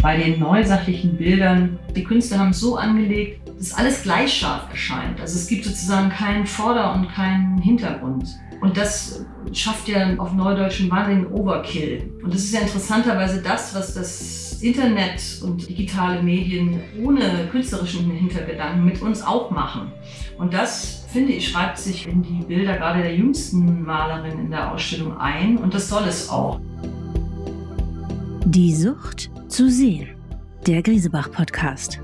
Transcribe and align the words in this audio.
bei 0.00 0.16
den 0.16 0.38
neusachlichen 0.38 1.16
Bildern, 1.16 1.78
die 1.94 2.04
Künstler 2.04 2.38
haben 2.38 2.50
es 2.50 2.60
so 2.60 2.76
angelegt, 2.76 3.48
dass 3.58 3.74
alles 3.74 4.02
gleich 4.02 4.32
scharf 4.32 4.70
erscheint. 4.70 5.20
Also 5.20 5.36
es 5.36 5.48
gibt 5.48 5.64
sozusagen 5.64 6.10
keinen 6.10 6.46
Vorder- 6.46 6.94
und 6.94 7.08
keinen 7.08 7.58
Hintergrund. 7.58 8.28
Und 8.60 8.76
das 8.76 9.24
schafft 9.52 9.88
ja 9.88 10.16
auf 10.18 10.32
Neudeutsch 10.34 10.80
einen 10.80 10.90
wahnsinnigen 10.90 11.32
Overkill. 11.32 12.12
Und 12.22 12.34
das 12.34 12.42
ist 12.42 12.54
ja 12.54 12.60
interessanterweise 12.60 13.42
das, 13.42 13.74
was 13.74 13.94
das 13.94 14.60
Internet 14.60 15.40
und 15.42 15.68
digitale 15.68 16.22
Medien 16.22 16.80
ohne 17.02 17.48
künstlerischen 17.50 18.10
Hintergedanken 18.10 18.84
mit 18.84 19.00
uns 19.00 19.22
auch 19.22 19.50
machen. 19.50 19.92
Und 20.36 20.52
das, 20.54 21.06
finde 21.12 21.32
ich, 21.32 21.48
schreibt 21.48 21.78
sich 21.78 22.06
in 22.08 22.22
die 22.22 22.44
Bilder 22.44 22.76
gerade 22.76 23.02
der 23.02 23.14
jüngsten 23.14 23.84
Malerin 23.84 24.38
in 24.38 24.50
der 24.50 24.72
Ausstellung 24.72 25.16
ein. 25.16 25.58
Und 25.58 25.74
das 25.74 25.88
soll 25.88 26.04
es 26.04 26.28
auch. 26.28 26.60
Die 28.44 28.74
Sucht 28.74 29.30
zu 29.48 29.70
sehen. 29.70 30.08
Der 30.66 30.82
Griesebach-Podcast. 30.82 32.00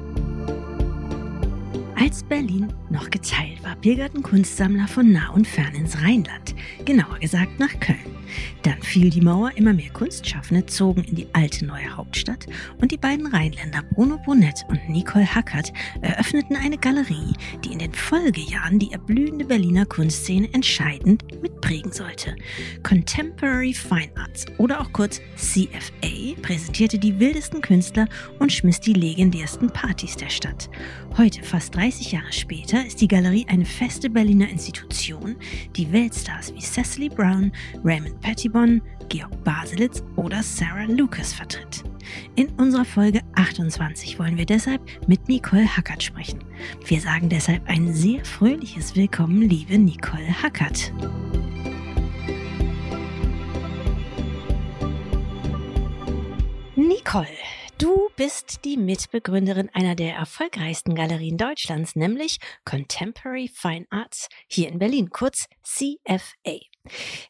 Als 2.15 2.23
Berlin 2.23 2.73
noch 2.91 3.11
geteilt 3.11 3.61
war, 3.65 3.75
pilgerten 3.75 4.23
Kunstsammler 4.23 4.87
von 4.87 5.11
nah 5.11 5.31
und 5.31 5.49
fern 5.49 5.75
ins 5.75 6.01
Rheinland, 6.01 6.55
genauer 6.85 7.19
gesagt 7.19 7.59
nach 7.59 7.81
Köln. 7.81 8.15
Dann 8.63 8.81
fiel 8.83 9.11
die 9.11 9.21
Mauer, 9.21 9.51
immer 9.57 9.73
mehr 9.73 9.91
Kunstschaffende 9.91 10.65
zogen 10.67 11.05
in 11.05 11.17
die 11.17 11.27
alte 11.33 11.67
neue 11.67 11.97
Hauptstadt 11.97 12.47
und 12.81 12.93
die 12.93 12.97
beiden 12.97 13.27
Rheinländer 13.27 13.83
Bruno 13.83 14.19
Bonett 14.25 14.65
und 14.69 14.89
Nicole 14.89 15.27
Hackert 15.35 15.73
eröffneten 16.01 16.57
eine 16.57 16.79
Galerie, 16.79 17.33
die 17.65 17.73
in 17.73 17.79
den 17.81 17.93
Folgejahren 17.93 18.79
die 18.79 18.93
erblühende 18.93 19.45
Berliner 19.45 19.85
Kunstszene 19.85 20.49
entscheidend 20.53 21.25
mitprägen 21.43 21.93
sollte. 21.93 22.37
Contemporary 22.83 23.75
Fine 23.75 24.11
Arts 24.17 24.47
oder 24.59 24.81
auch 24.81 24.93
kurz 24.93 25.21
CFA 25.37 26.41
präsentierte 26.43 26.99
die 26.99 27.19
wildesten 27.19 27.61
Künstler 27.61 28.07
und 28.39 28.53
schmiss 28.53 28.81
die 28.81 28.93
legendärsten 28.93 29.69
Partys 29.71 30.17
der 30.17 30.31
Stadt. 30.31 30.71
Heute, 31.17 31.43
fast 31.43 31.75
30 31.75 32.04
Jahre 32.13 32.33
später, 32.33 32.85
ist 32.87 33.01
die 33.01 33.09
Galerie 33.09 33.47
eine 33.49 33.65
feste 33.65 34.11
Berliner 34.11 34.49
Institution, 34.49 35.37
die 35.77 35.91
Weltstars 35.93 36.55
wie 36.55 36.61
Cecily 36.61 37.09
Brown, 37.09 37.53
Raymond 37.85 38.21
Pettibon, 38.21 38.83
Georg 39.09 39.45
Baselitz 39.45 40.03
oder 40.17 40.43
Sarah 40.43 40.85
Lucas 40.85 41.33
vertritt. 41.33 41.85
In 42.37 42.49
unserer 42.57 42.85
Folge 42.85 43.21
28 43.35 44.19
wollen 44.19 44.37
wir 44.37 44.47
deshalb 44.47 44.83
mit 45.07 45.29
Nicole 45.29 45.67
Hackert 45.67 46.03
sprechen. 46.03 46.41
Wir 46.87 47.01
sagen 47.01 47.29
deshalb 47.29 47.69
ein 47.69 47.93
sehr 47.93 48.25
fröhliches 48.25 48.97
Willkommen, 48.97 49.43
liebe 49.43 49.79
Nicole 49.79 50.43
Hackert. 50.43 50.93
Nicole, 56.77 57.27
Du 57.79 58.09
bist 58.17 58.65
die 58.65 58.77
Mitbegründerin 58.77 59.69
einer 59.73 59.97
der 59.97 60.15
erfolgreichsten 60.15 60.95
Galerien 60.95 61.37
Deutschlands, 61.37 61.97
nämlich 61.97 62.39
Contemporary 62.65 63.51
Fine 63.53 63.87
Arts 63.91 64.29
hier 64.47 64.69
in 64.69 64.79
Berlin, 64.79 65.11
kurz 65.11 65.47
CFA. 65.63 66.61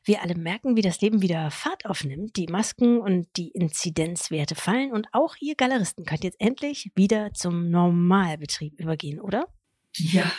Wir 0.04 0.22
alle 0.22 0.34
merken, 0.34 0.76
wie 0.76 0.82
das 0.82 1.00
Leben 1.00 1.22
wieder 1.22 1.50
Fahrt 1.50 1.86
aufnimmt, 1.86 2.36
die 2.36 2.46
Masken 2.46 3.00
und 3.00 3.26
die 3.36 3.48
Inzidenzwerte 3.48 4.54
fallen 4.54 4.92
und 4.92 5.08
auch 5.12 5.34
ihr 5.40 5.54
Galeristen 5.54 6.04
könnt 6.04 6.24
jetzt 6.24 6.40
endlich 6.40 6.92
wieder 6.94 7.32
zum 7.32 7.70
Normalbetrieb 7.70 8.78
übergehen, 8.78 9.20
oder? 9.20 9.46
Ja, 9.94 10.30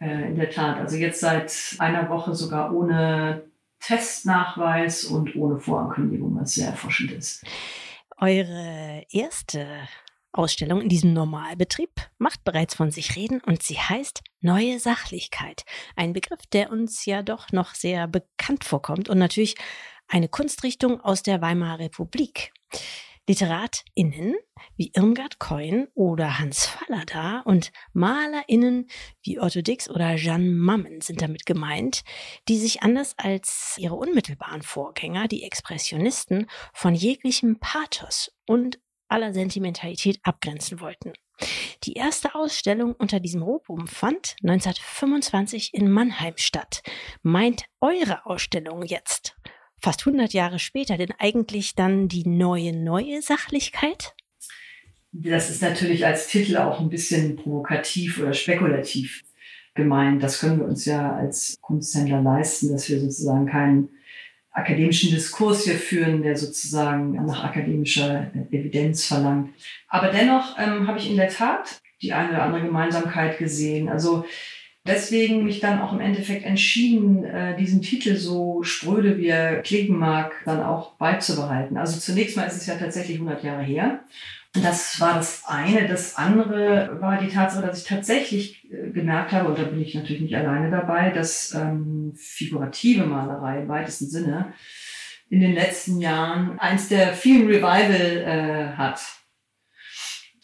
äh, 0.00 0.28
in 0.28 0.36
der 0.36 0.50
Tat. 0.50 0.78
Also 0.78 0.96
jetzt 0.96 1.20
seit 1.20 1.76
einer 1.78 2.08
Woche 2.08 2.34
sogar 2.34 2.74
ohne 2.74 3.44
Testnachweis 3.78 5.04
und 5.04 5.36
ohne 5.36 5.60
Vorankündigung, 5.60 6.36
was 6.40 6.54
sehr 6.54 6.68
erforschend 6.68 7.12
ist. 7.12 7.44
Eure 8.18 9.04
erste 9.10 9.88
Ausstellung 10.32 10.80
in 10.80 10.88
diesem 10.88 11.12
Normalbetrieb 11.12 11.90
macht 12.18 12.42
bereits 12.44 12.74
von 12.74 12.90
sich 12.90 13.16
reden 13.16 13.40
und 13.44 13.62
sie 13.62 13.78
heißt 13.78 14.22
Neue 14.40 14.80
Sachlichkeit. 14.80 15.64
Ein 15.94 16.12
Begriff, 16.12 16.40
der 16.52 16.70
uns 16.70 17.04
ja 17.04 17.22
doch 17.22 17.52
noch 17.52 17.74
sehr 17.74 18.08
bekannt 18.08 18.64
vorkommt 18.64 19.08
und 19.08 19.18
natürlich 19.18 19.56
eine 20.08 20.28
Kunstrichtung 20.28 21.00
aus 21.00 21.22
der 21.22 21.40
Weimarer 21.40 21.80
Republik. 21.80 22.52
LiteratInnen 23.28 24.34
wie 24.76 24.90
Irmgard 24.94 25.38
Coin 25.38 25.88
oder 25.94 26.38
Hans 26.38 26.66
Fallada 26.66 27.40
und 27.40 27.70
MalerInnen 27.92 28.88
wie 29.22 29.38
Otto 29.38 29.62
Dix 29.62 29.88
oder 29.88 30.16
Jeanne 30.16 30.50
Mammen 30.50 31.00
sind 31.00 31.22
damit 31.22 31.46
gemeint, 31.46 32.02
die 32.48 32.58
sich 32.58 32.82
anders 32.82 33.14
als 33.18 33.76
ihre 33.78 33.94
unmittelbaren 33.94 34.62
Vorgänger, 34.62 35.28
die 35.28 35.44
Expressionisten, 35.44 36.48
von 36.72 36.94
jeglichem 36.94 37.58
Pathos 37.60 38.32
und 38.46 38.80
aller 39.08 39.32
Sentimentalität 39.32 40.18
abgrenzen 40.24 40.80
wollten. 40.80 41.12
Die 41.84 41.94
erste 41.94 42.34
Ausstellung 42.34 42.94
unter 42.94 43.20
diesem 43.20 43.42
Rubrum 43.42 43.86
fand 43.86 44.36
1925 44.42 45.74
in 45.74 45.90
Mannheim 45.90 46.34
statt. 46.36 46.82
Meint 47.22 47.64
eure 47.80 48.26
Ausstellung 48.26 48.82
jetzt 48.82 49.36
fast 49.82 50.06
100 50.06 50.32
Jahre 50.32 50.58
später 50.58 50.96
denn 50.96 51.12
eigentlich 51.18 51.74
dann 51.74 52.08
die 52.08 52.26
neue, 52.26 52.72
neue 52.72 53.20
Sachlichkeit? 53.20 54.14
Das 55.12 55.50
ist 55.50 55.60
natürlich 55.60 56.06
als 56.06 56.28
Titel 56.28 56.56
auch 56.56 56.80
ein 56.80 56.88
bisschen 56.88 57.36
provokativ 57.36 58.18
oder 58.20 58.32
spekulativ 58.32 59.24
gemeint. 59.74 60.22
Das 60.22 60.40
können 60.40 60.60
wir 60.60 60.66
uns 60.66 60.84
ja 60.84 61.14
als 61.14 61.56
Kunsthändler 61.60 62.22
leisten, 62.22 62.72
dass 62.72 62.88
wir 62.88 62.98
sozusagen 63.00 63.46
keinen 63.46 63.88
akademischen 64.52 65.10
Diskurs 65.10 65.64
hier 65.64 65.74
führen, 65.74 66.22
der 66.22 66.36
sozusagen 66.36 67.12
nach 67.26 67.44
akademischer 67.44 68.30
Evidenz 68.50 69.06
verlangt. 69.06 69.50
Aber 69.88 70.08
dennoch 70.08 70.58
ähm, 70.58 70.86
habe 70.86 70.98
ich 70.98 71.10
in 71.10 71.16
der 71.16 71.28
Tat 71.28 71.80
die 72.02 72.12
eine 72.12 72.30
oder 72.30 72.42
andere 72.42 72.62
Gemeinsamkeit 72.62 73.38
gesehen. 73.38 73.88
Also 73.88 74.24
deswegen 74.86 75.44
mich 75.44 75.60
dann 75.60 75.80
auch 75.80 75.92
im 75.92 76.00
Endeffekt 76.00 76.44
entschieden, 76.44 77.24
äh, 77.24 77.56
diesen 77.56 77.82
Titel 77.82 78.16
so 78.16 78.62
spröde 78.62 79.18
wie 79.18 79.28
er 79.28 79.62
klingen 79.62 79.98
mag, 79.98 80.32
dann 80.44 80.62
auch 80.62 80.94
beizubehalten. 80.94 81.76
Also 81.76 81.98
zunächst 81.98 82.36
mal 82.36 82.44
ist 82.44 82.56
es 82.56 82.66
ja 82.66 82.76
tatsächlich 82.76 83.16
100 83.16 83.44
Jahre 83.44 83.62
her. 83.62 84.00
Das 84.54 85.00
war 85.00 85.14
das 85.14 85.44
eine. 85.46 85.88
Das 85.88 86.16
andere 86.16 86.98
war 87.00 87.18
die 87.18 87.28
Tatsache, 87.28 87.66
dass 87.66 87.78
ich 87.78 87.88
tatsächlich 87.88 88.70
äh, 88.70 88.90
gemerkt 88.90 89.32
habe, 89.32 89.48
und 89.48 89.58
da 89.58 89.62
bin 89.62 89.80
ich 89.80 89.94
natürlich 89.94 90.22
nicht 90.22 90.36
alleine 90.36 90.70
dabei, 90.70 91.10
dass 91.10 91.54
ähm, 91.54 92.12
figurative 92.16 93.06
Malerei 93.06 93.62
im 93.62 93.68
weitesten 93.68 94.06
Sinne 94.06 94.52
in 95.30 95.40
den 95.40 95.54
letzten 95.54 95.98
Jahren 96.00 96.58
eins 96.58 96.88
der 96.88 97.14
vielen 97.14 97.46
Revival 97.46 98.22
äh, 98.26 98.76
hat. 98.76 99.00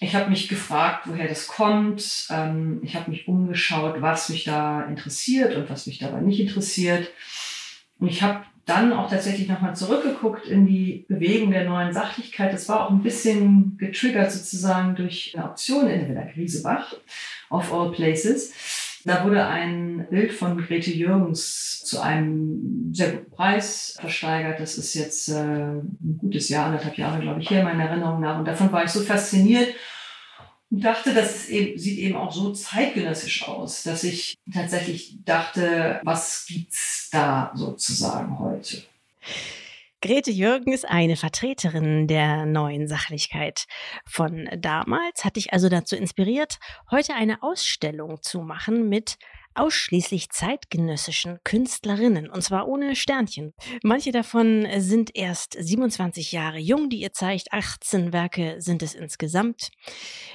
Ich 0.00 0.14
habe 0.14 0.31
mich 0.31 0.48
gefragt, 0.48 1.06
woher 1.06 1.26
das 1.26 1.48
kommt. 1.48 2.28
Ähm, 2.31 2.81
ich 2.84 2.94
habe 2.94 3.10
mich 3.10 3.26
umgeschaut, 3.26 4.00
was 4.00 4.28
mich 4.28 4.44
da 4.44 4.82
interessiert 4.82 5.56
und 5.56 5.69
was 5.70 5.86
mich 5.86 5.98
dabei 5.98 6.20
nicht 6.20 6.41
interessiert. 6.41 7.10
Und 7.98 8.08
ich 8.08 8.22
habe 8.22 8.44
dann 8.64 8.92
auch 8.92 9.10
tatsächlich 9.10 9.48
nochmal 9.48 9.75
zurückgeguckt 9.75 10.47
in 10.47 10.66
die 10.66 11.06
Bewegung 11.08 11.50
der 11.50 11.64
neuen 11.64 11.92
Sachlichkeit. 11.92 12.53
Das 12.53 12.69
war 12.69 12.87
auch 12.87 12.91
ein 12.91 13.03
bisschen 13.03 13.76
getriggert 13.78 14.31
sozusagen 14.31 14.94
durch 14.94 15.34
eine 15.34 15.50
Auktion 15.50 15.88
in 15.88 16.00
der 16.00 16.08
Villa 16.08 16.32
Griesebach, 16.32 16.94
of 17.50 17.72
all 17.72 17.91
places. 17.91 18.53
Da 19.04 19.25
wurde 19.25 19.47
ein 19.47 20.06
Bild 20.10 20.32
von 20.32 20.59
Grete 20.59 20.91
Jürgens 20.91 21.84
zu 21.84 22.00
einem 22.00 22.92
sehr 22.92 23.12
guten 23.12 23.31
Preis 23.31 23.97
versteigert. 24.00 24.60
Das 24.60 24.76
ist 24.76 24.94
jetzt 24.94 25.28
äh, 25.28 25.34
ein 25.34 26.19
gutes 26.20 26.48
Jahr, 26.48 26.66
anderthalb 26.66 26.98
Jahre, 26.98 27.20
glaube 27.20 27.41
ich, 27.41 27.50
her, 27.50 27.64
meiner 27.64 27.84
Erinnerung 27.84 28.20
nach. 28.20 28.38
Und 28.38 28.47
davon 28.47 28.72
war 28.72 28.84
ich 28.84 28.91
so 28.91 29.00
fasziniert 29.00 29.75
und 30.70 30.84
dachte, 30.84 31.14
das 31.14 31.48
eben, 31.48 31.78
sieht 31.78 31.98
eben 31.98 32.16
auch 32.16 32.32
so 32.32 32.53
zeitgenössisch 32.53 33.48
aus, 33.48 33.84
dass 33.84 34.04
ich 34.04 34.37
tatsächlich 34.53 35.16
dachte, 35.25 36.00
was 36.03 36.47
gibt's 36.47 37.08
da 37.10 37.53
sozusagen 37.54 38.38
heute? 38.38 38.82
Grete 40.00 40.31
Jürgen 40.31 40.72
ist 40.72 40.88
eine 40.88 41.17
Vertreterin 41.17 42.06
der 42.06 42.46
neuen 42.46 42.87
Sachlichkeit. 42.87 43.64
Von 44.06 44.49
damals 44.56 45.25
hat 45.25 45.34
dich 45.34 45.52
also 45.52 45.69
dazu 45.69 45.96
inspiriert, 45.96 46.61
heute 46.88 47.14
eine 47.14 47.43
Ausstellung 47.43 48.23
zu 48.23 48.40
machen 48.43 48.88
mit 48.88 49.19
ausschließlich 49.56 50.31
zeitgenössischen 50.31 51.40
Künstlerinnen, 51.43 52.31
und 52.31 52.43
zwar 52.43 52.69
ohne 52.69 52.94
Sternchen. 52.94 53.55
Manche 53.82 54.12
davon 54.12 54.69
sind 54.76 55.17
erst 55.17 55.56
27 55.58 56.31
Jahre 56.31 56.58
jung, 56.58 56.90
die 56.90 57.00
ihr 57.00 57.12
zeigt. 57.12 57.52
18 57.52 58.12
Werke 58.12 58.61
sind 58.61 58.84
es 58.84 58.94
insgesamt. 58.94 59.73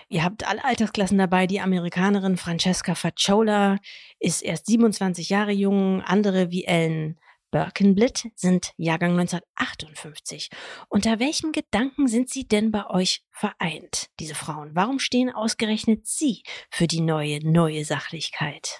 Ihr 0.09 0.25
habt 0.25 0.45
alle 0.45 0.65
Altersklassen 0.65 1.17
dabei. 1.17 1.47
Die 1.47 1.61
Amerikanerin 1.61 2.35
Francesca 2.35 2.95
Facciola 2.95 3.77
ist 4.19 4.43
erst 4.43 4.65
27 4.65 5.29
Jahre 5.29 5.53
jung. 5.53 6.01
Andere 6.01 6.51
wie 6.51 6.65
Ellen 6.65 7.17
Birkenblit 7.53 8.31
sind 8.33 8.73
Jahrgang 8.77 9.11
1958. 9.11 10.49
Unter 10.89 11.19
welchem 11.19 11.51
Gedanken 11.51 12.07
sind 12.07 12.27
sie 12.27 12.47
denn 12.47 12.71
bei 12.71 12.89
euch 12.89 13.23
vereint, 13.29 14.09
diese 14.19 14.33
Frauen? 14.33 14.71
Warum 14.73 14.97
stehen 14.97 15.29
ausgerechnet 15.29 16.07
sie 16.07 16.41
für 16.71 16.87
die 16.87 17.01
neue, 17.01 17.47
neue 17.47 17.85
Sachlichkeit? 17.85 18.79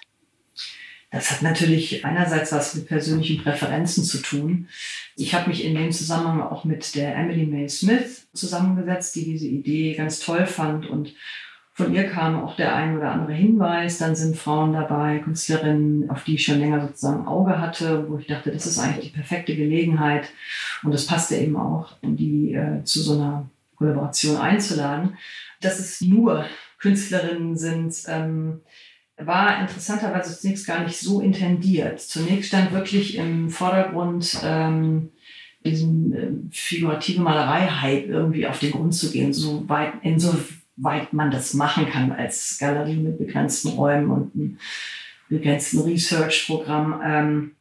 Das 1.12 1.30
hat 1.30 1.42
natürlich 1.42 2.04
einerseits 2.04 2.50
was 2.50 2.74
mit 2.74 2.88
persönlichen 2.88 3.44
Präferenzen 3.44 4.02
zu 4.02 4.18
tun. 4.20 4.68
Ich 5.14 5.34
habe 5.34 5.50
mich 5.50 5.64
in 5.64 5.76
dem 5.76 5.92
Zusammenhang 5.92 6.42
auch 6.42 6.64
mit 6.64 6.96
der 6.96 7.14
Emily 7.14 7.46
May 7.46 7.68
Smith 7.68 8.26
zusammengesetzt, 8.34 9.14
die 9.14 9.24
diese 9.24 9.46
Idee 9.46 9.94
ganz 9.94 10.18
toll 10.18 10.46
fand 10.46 10.86
und 10.86 11.14
von 11.76 11.92
ihr 11.92 12.04
kam 12.04 12.40
auch 12.40 12.54
der 12.54 12.76
ein 12.76 12.96
oder 12.96 13.10
andere 13.10 13.32
Hinweis. 13.32 13.98
Dann 13.98 14.14
sind 14.14 14.36
Frauen 14.36 14.72
dabei, 14.72 15.18
Künstlerinnen, 15.18 16.08
auf 16.08 16.22
die 16.22 16.36
ich 16.36 16.44
schon 16.44 16.60
länger 16.60 16.80
sozusagen 16.80 17.26
Auge 17.26 17.60
hatte, 17.60 18.08
wo 18.08 18.16
ich 18.16 18.28
dachte, 18.28 18.52
das 18.52 18.66
ist 18.66 18.78
eigentlich 18.78 19.06
die 19.06 19.16
perfekte 19.16 19.56
Gelegenheit. 19.56 20.30
Und 20.84 20.94
das 20.94 21.06
passte 21.06 21.34
eben 21.34 21.56
auch, 21.56 21.96
die 22.02 22.54
äh, 22.54 22.84
zu 22.84 23.00
so 23.00 23.14
einer 23.14 23.50
Kollaboration 23.74 24.36
einzuladen. 24.36 25.16
Dass 25.60 25.80
es 25.80 26.00
nur 26.00 26.44
Künstlerinnen 26.78 27.56
sind, 27.56 27.92
ähm, 28.06 28.60
war 29.16 29.60
interessanterweise 29.60 30.38
zunächst 30.38 30.68
gar 30.68 30.84
nicht 30.84 30.98
so 30.98 31.20
intendiert. 31.20 32.00
Zunächst 32.00 32.48
stand 32.48 32.72
wirklich 32.72 33.16
im 33.16 33.50
Vordergrund 33.50 34.40
ähm, 34.44 35.10
diesem 35.64 36.12
äh, 36.12 36.28
figurative 36.52 37.20
Malerei-Hype 37.20 38.06
irgendwie 38.06 38.46
auf 38.46 38.60
den 38.60 38.70
Grund 38.70 38.94
zu 38.94 39.10
gehen, 39.10 39.32
so 39.32 39.68
weit, 39.68 39.94
insoweit 40.76 41.12
man 41.12 41.30
das 41.30 41.54
machen 41.54 41.88
kann 41.90 42.12
als 42.12 42.58
Galerie 42.58 42.96
mit 42.96 43.18
begrenzten 43.18 43.70
Räumen 43.70 44.10
und 44.10 44.34
einem 44.34 44.58
begrenzten 45.28 45.80
Research-Programm. 45.80 47.00
Ähm, 47.04 47.56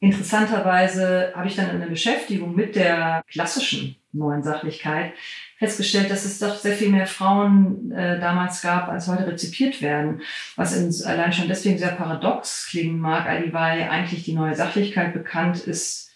interessanterweise 0.00 1.32
habe 1.34 1.48
ich 1.48 1.56
dann 1.56 1.70
in 1.70 1.80
der 1.80 1.86
Beschäftigung 1.86 2.54
mit 2.54 2.76
der 2.76 3.22
klassischen 3.30 3.96
neuen 4.12 4.42
Sachlichkeit 4.42 5.12
festgestellt, 5.58 6.10
dass 6.10 6.24
es 6.24 6.38
doch 6.38 6.56
sehr 6.56 6.74
viel 6.74 6.90
mehr 6.90 7.06
Frauen 7.06 7.92
äh, 7.92 8.20
damals 8.20 8.60
gab, 8.60 8.88
als 8.88 9.08
heute 9.08 9.26
rezipiert 9.26 9.80
werden. 9.80 10.20
Was 10.56 10.76
in, 10.76 11.06
allein 11.06 11.32
schon 11.32 11.48
deswegen 11.48 11.78
sehr 11.78 11.92
paradox 11.92 12.66
klingen 12.68 12.98
mag, 12.98 13.26
weil 13.52 13.82
eigentlich 13.88 14.24
die 14.24 14.34
neue 14.34 14.54
Sachlichkeit 14.54 15.14
bekannt 15.14 15.60
ist 15.60 16.11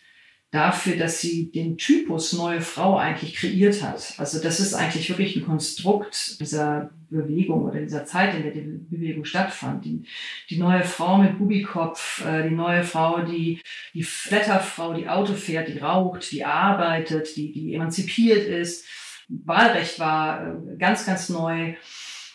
dafür, 0.51 0.97
dass 0.97 1.21
sie 1.21 1.51
den 1.51 1.77
Typus 1.77 2.33
neue 2.33 2.61
Frau 2.61 2.97
eigentlich 2.97 3.35
kreiert 3.35 3.83
hat. 3.83 4.15
Also 4.19 4.41
das 4.41 4.61
ist 4.61 4.75
eigentlich 4.75 5.09
wirklich 5.09 5.37
ein 5.37 5.45
Konstrukt 5.45 6.41
dieser 6.41 6.91
Bewegung 7.11 7.65
oder 7.65 7.81
dieser 7.81 8.05
Zeit, 8.05 8.35
in 8.35 8.43
der 8.43 8.53
die 8.53 8.61
Bewegung 8.61 9.25
stattfand. 9.25 9.85
Die, 9.85 10.05
die 10.49 10.59
neue 10.59 10.85
Frau 10.85 11.19
mit 11.19 11.39
Bubikopf, 11.39 12.25
äh, 12.25 12.49
die 12.49 12.55
neue 12.55 12.85
Frau, 12.85 13.23
die, 13.23 13.61
die 13.93 14.03
Flatterfrau, 14.03 14.95
die 14.95 15.09
Auto 15.09 15.35
fährt, 15.35 15.69
die 15.69 15.79
raucht, 15.79 16.31
die 16.31 16.45
arbeitet, 16.45 17.37
die, 17.37 17.53
die 17.53 17.75
emanzipiert 17.75 18.47
ist 18.47 18.87
Wahlrecht 19.29 19.99
war 19.99 20.47
äh, 20.47 20.77
ganz, 20.79 21.07
ganz 21.07 21.29
neu. 21.29 21.75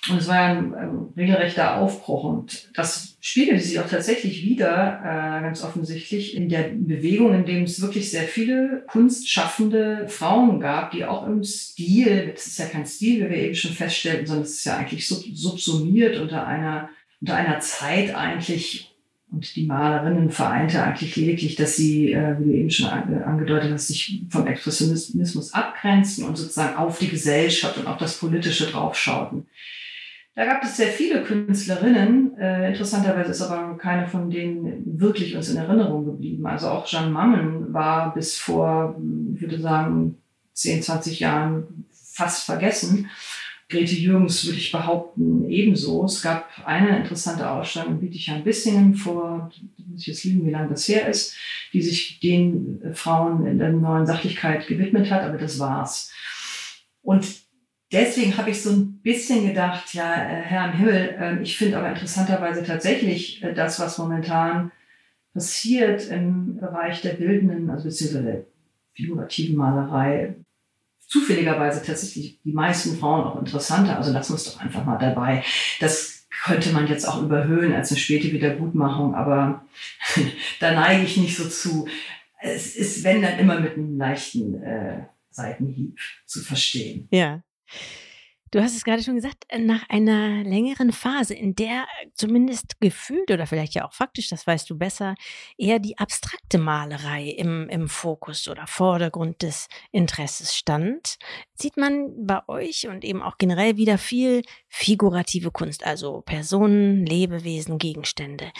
Und 0.10 0.18
es 0.18 0.28
war 0.28 0.38
ein, 0.38 0.74
ein 0.74 1.14
regelrechter 1.16 1.78
Aufbruch. 1.78 2.24
Und 2.24 2.72
das 2.74 3.18
spiegelte 3.22 3.64
sich 3.64 3.80
auch 3.80 3.88
tatsächlich 3.88 4.44
wieder, 4.44 5.00
äh, 5.04 5.42
ganz 5.44 5.64
offensichtlich, 5.64 6.36
in 6.36 6.50
der 6.50 6.72
Bewegung, 6.74 7.36
in 7.36 7.46
dem 7.46 7.64
es 7.64 7.82
wirklich 7.82 8.10
sehr 8.10 8.24
viele 8.24 8.84
kunstschaffende 8.88 10.08
Frauen 10.08 10.60
gab, 10.60 10.92
die 10.92 11.06
auch 11.06 11.28
im 11.28 11.44
Stil, 11.44 12.32
das 12.34 12.48
ist 12.48 12.58
ja 12.58 12.66
kein 12.66 12.88
Stil, 12.88 13.26
wie 13.26 13.30
wir 13.30 13.38
eben 13.38 13.56
schon 13.56 13.74
feststellten, 13.74 14.26
sondern 14.26 14.46
es 14.46 14.54
ist 14.54 14.66
ja 14.66 14.78
eigentlich 14.78 15.08
sub 15.08 15.24
subsumiert 15.34 16.18
unter 16.18 16.48
einer, 16.48 16.90
unter 17.20 17.36
einer 17.36 17.60
Zeit 17.60 18.16
eigentlich 18.16 18.92
und 19.32 19.56
die 19.56 19.66
Malerinnen 19.66 20.30
vereinte 20.30 20.84
eigentlich 20.84 21.16
lediglich, 21.16 21.56
dass 21.56 21.78
sie, 21.78 22.12
äh, 22.12 22.38
wie 22.40 22.44
du 22.44 22.52
eben 22.52 22.70
schon 22.70 22.90
angedeutet 22.90 23.72
hast, 23.72 23.88
sich 23.88 24.24
vom 24.30 24.46
Expressionismus 24.46 25.54
abgrenzen 25.54 26.26
und 26.26 26.38
sozusagen 26.38 26.76
auf 26.76 27.00
die 27.00 27.08
Gesellschaft 27.08 27.78
und 27.78 27.88
auf 27.88 27.98
das 27.98 28.18
Politische 28.18 28.66
draufschauten. 28.66 29.48
Da 30.34 30.46
gab 30.46 30.64
es 30.64 30.78
sehr 30.78 30.88
viele 30.88 31.24
Künstlerinnen. 31.24 32.38
Äh, 32.38 32.70
interessanterweise 32.70 33.32
ist 33.32 33.42
aber 33.42 33.78
keine 33.78 34.08
von 34.08 34.30
denen 34.30 35.00
wirklich 35.00 35.36
uns 35.36 35.50
in 35.50 35.58
Erinnerung 35.58 36.06
geblieben. 36.06 36.46
Also 36.46 36.70
auch 36.70 36.86
Jeanne 36.86 37.12
Mammen 37.12 37.74
war 37.74 38.14
bis 38.14 38.38
vor, 38.38 38.96
ich 39.36 39.42
würde 39.42 39.60
sagen, 39.60 40.18
10, 40.54 40.84
20 40.84 41.20
Jahren 41.20 41.86
fast 41.92 42.46
vergessen. 42.46 43.10
Grete 43.68 43.96
Jürgens 43.96 44.46
würde 44.46 44.58
ich 44.58 44.72
behaupten 44.72 45.50
ebenso. 45.50 46.06
Es 46.06 46.22
gab 46.22 46.50
eine 46.66 46.98
interessante 46.98 47.50
Ausstellung 47.50 47.94
in 47.94 48.00
Bietigheim-Bissingen 48.00 48.96
vor, 48.96 49.52
muss 49.88 50.02
ich 50.02 50.08
jetzt 50.08 50.24
lügen, 50.24 50.46
wie 50.46 50.52
lange 50.52 50.70
das 50.70 50.88
her 50.88 51.08
ist, 51.08 51.36
die 51.74 51.82
sich 51.82 52.20
den 52.20 52.82
Frauen 52.94 53.46
in 53.46 53.60
der 53.60 53.72
neuen 53.72 54.06
Sachlichkeit 54.06 54.68
gewidmet 54.68 55.10
hat, 55.10 55.24
aber 55.24 55.38
das 55.38 55.60
war's. 55.60 56.12
Und 57.02 57.26
deswegen 57.92 58.38
habe 58.38 58.50
ich 58.50 58.62
so 58.62 58.72
ein 58.72 59.00
bisschen 59.02 59.48
gedacht, 59.48 59.94
ja, 59.94 60.14
äh, 60.14 60.42
Herr 60.42 60.72
im 60.72 60.78
Himmel, 60.78 61.16
äh, 61.20 61.42
ich 61.42 61.58
finde 61.58 61.78
aber 61.78 61.90
interessanterweise 61.90 62.64
tatsächlich 62.64 63.44
äh, 63.44 63.54
das, 63.54 63.80
was 63.80 63.98
momentan 63.98 64.72
passiert 65.34 66.08
im 66.10 66.58
Bereich 66.58 67.02
der 67.02 67.14
bildenden, 67.14 67.70
also 67.70 67.86
beziehungsweise 67.86 68.24
der 68.24 68.46
figurativen 68.94 69.56
Malerei, 69.56 70.36
zufälligerweise 71.08 71.84
tatsächlich 71.86 72.40
die 72.44 72.54
meisten 72.54 72.98
Frauen 72.98 73.26
auch 73.26 73.40
interessanter. 73.40 73.98
Also 73.98 74.12
lassen 74.12 74.34
wir 74.34 74.38
es 74.38 74.46
doch 74.46 74.62
einfach 74.62 74.86
mal 74.86 74.98
dabei. 74.98 75.44
Das 75.80 76.28
könnte 76.44 76.72
man 76.72 76.88
jetzt 76.88 77.08
auch 77.08 77.22
überhöhen 77.22 77.74
als 77.74 77.92
eine 77.92 78.00
späte 78.00 78.32
Wiedergutmachung, 78.32 79.14
aber 79.14 79.66
da 80.60 80.72
neige 80.72 81.04
ich 81.04 81.18
nicht 81.18 81.36
so 81.36 81.48
zu. 81.48 81.88
Es 82.40 82.76
ist, 82.76 83.04
wenn 83.04 83.22
dann 83.22 83.40
immer 83.40 83.60
mit 83.60 83.74
einem 83.74 83.98
leichten 83.98 84.64
äh, 84.64 85.04
Seitenhieb 85.30 86.00
zu 86.26 86.42
verstehen. 86.42 87.08
Ja. 87.12 87.42
Du 88.54 88.62
hast 88.62 88.76
es 88.76 88.84
gerade 88.84 89.02
schon 89.02 89.16
gesagt, 89.16 89.46
äh, 89.48 89.60
nach 89.60 89.88
einer 89.88 90.44
längeren 90.44 90.92
Phase, 90.92 91.34
in 91.34 91.56
der 91.56 91.88
zumindest 92.14 92.82
gefühlt 92.82 93.32
oder 93.32 93.48
vielleicht 93.48 93.76
ja 93.76 93.86
auch 93.86 93.94
faktisch, 93.94 94.28
das 94.28 94.46
weißt 94.46 94.70
du 94.70 94.78
besser, 94.78 95.16
eher 95.58 95.80
die 95.80 95.98
abstrakte 95.98 96.58
Malerei 96.58 97.30
im, 97.30 97.70
im 97.70 97.88
Fokus 97.88 98.50
oder 98.50 98.68
Vordergrund 98.68 99.42
des 99.42 99.70
Interesses 99.94 100.54
stand, 100.54 101.18
sieht 101.54 101.78
man 101.78 102.26
bei 102.26 102.42
euch 102.50 102.90
und 102.90 103.06
eben 103.06 103.22
auch 103.22 103.38
generell 103.38 103.78
wieder 103.78 103.98
viel 103.98 104.42
figurative 104.68 105.52
Kunst, 105.52 105.86
also 105.86 106.20
Personen, 106.20 107.06
Lebewesen, 107.06 107.78
Gegenstände. 107.78 108.52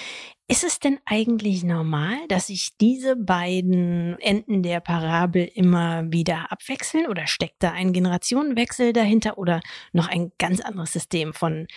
Ist 0.52 0.66
es 0.66 0.80
denn 0.80 1.00
eigentlich 1.06 1.64
normal, 1.64 2.18
dass 2.28 2.48
sich 2.48 2.76
diese 2.78 3.16
beiden 3.16 4.20
Enden 4.20 4.64
der 4.64 4.82
Parabel 4.82 5.50
immer 5.56 6.12
wieder 6.12 6.52
abwechseln 6.52 7.08
oder 7.08 7.26
steckt 7.26 7.64
da 7.64 7.72
ein 7.72 7.94
Generationenwechsel 7.94 8.92
dahinter 8.92 9.38
oder 9.38 9.62
noch 9.94 10.10
ein 10.10 10.34
ganz 10.40 10.60
anderes 10.60 10.92
System, 10.92 11.32
von 11.32 11.68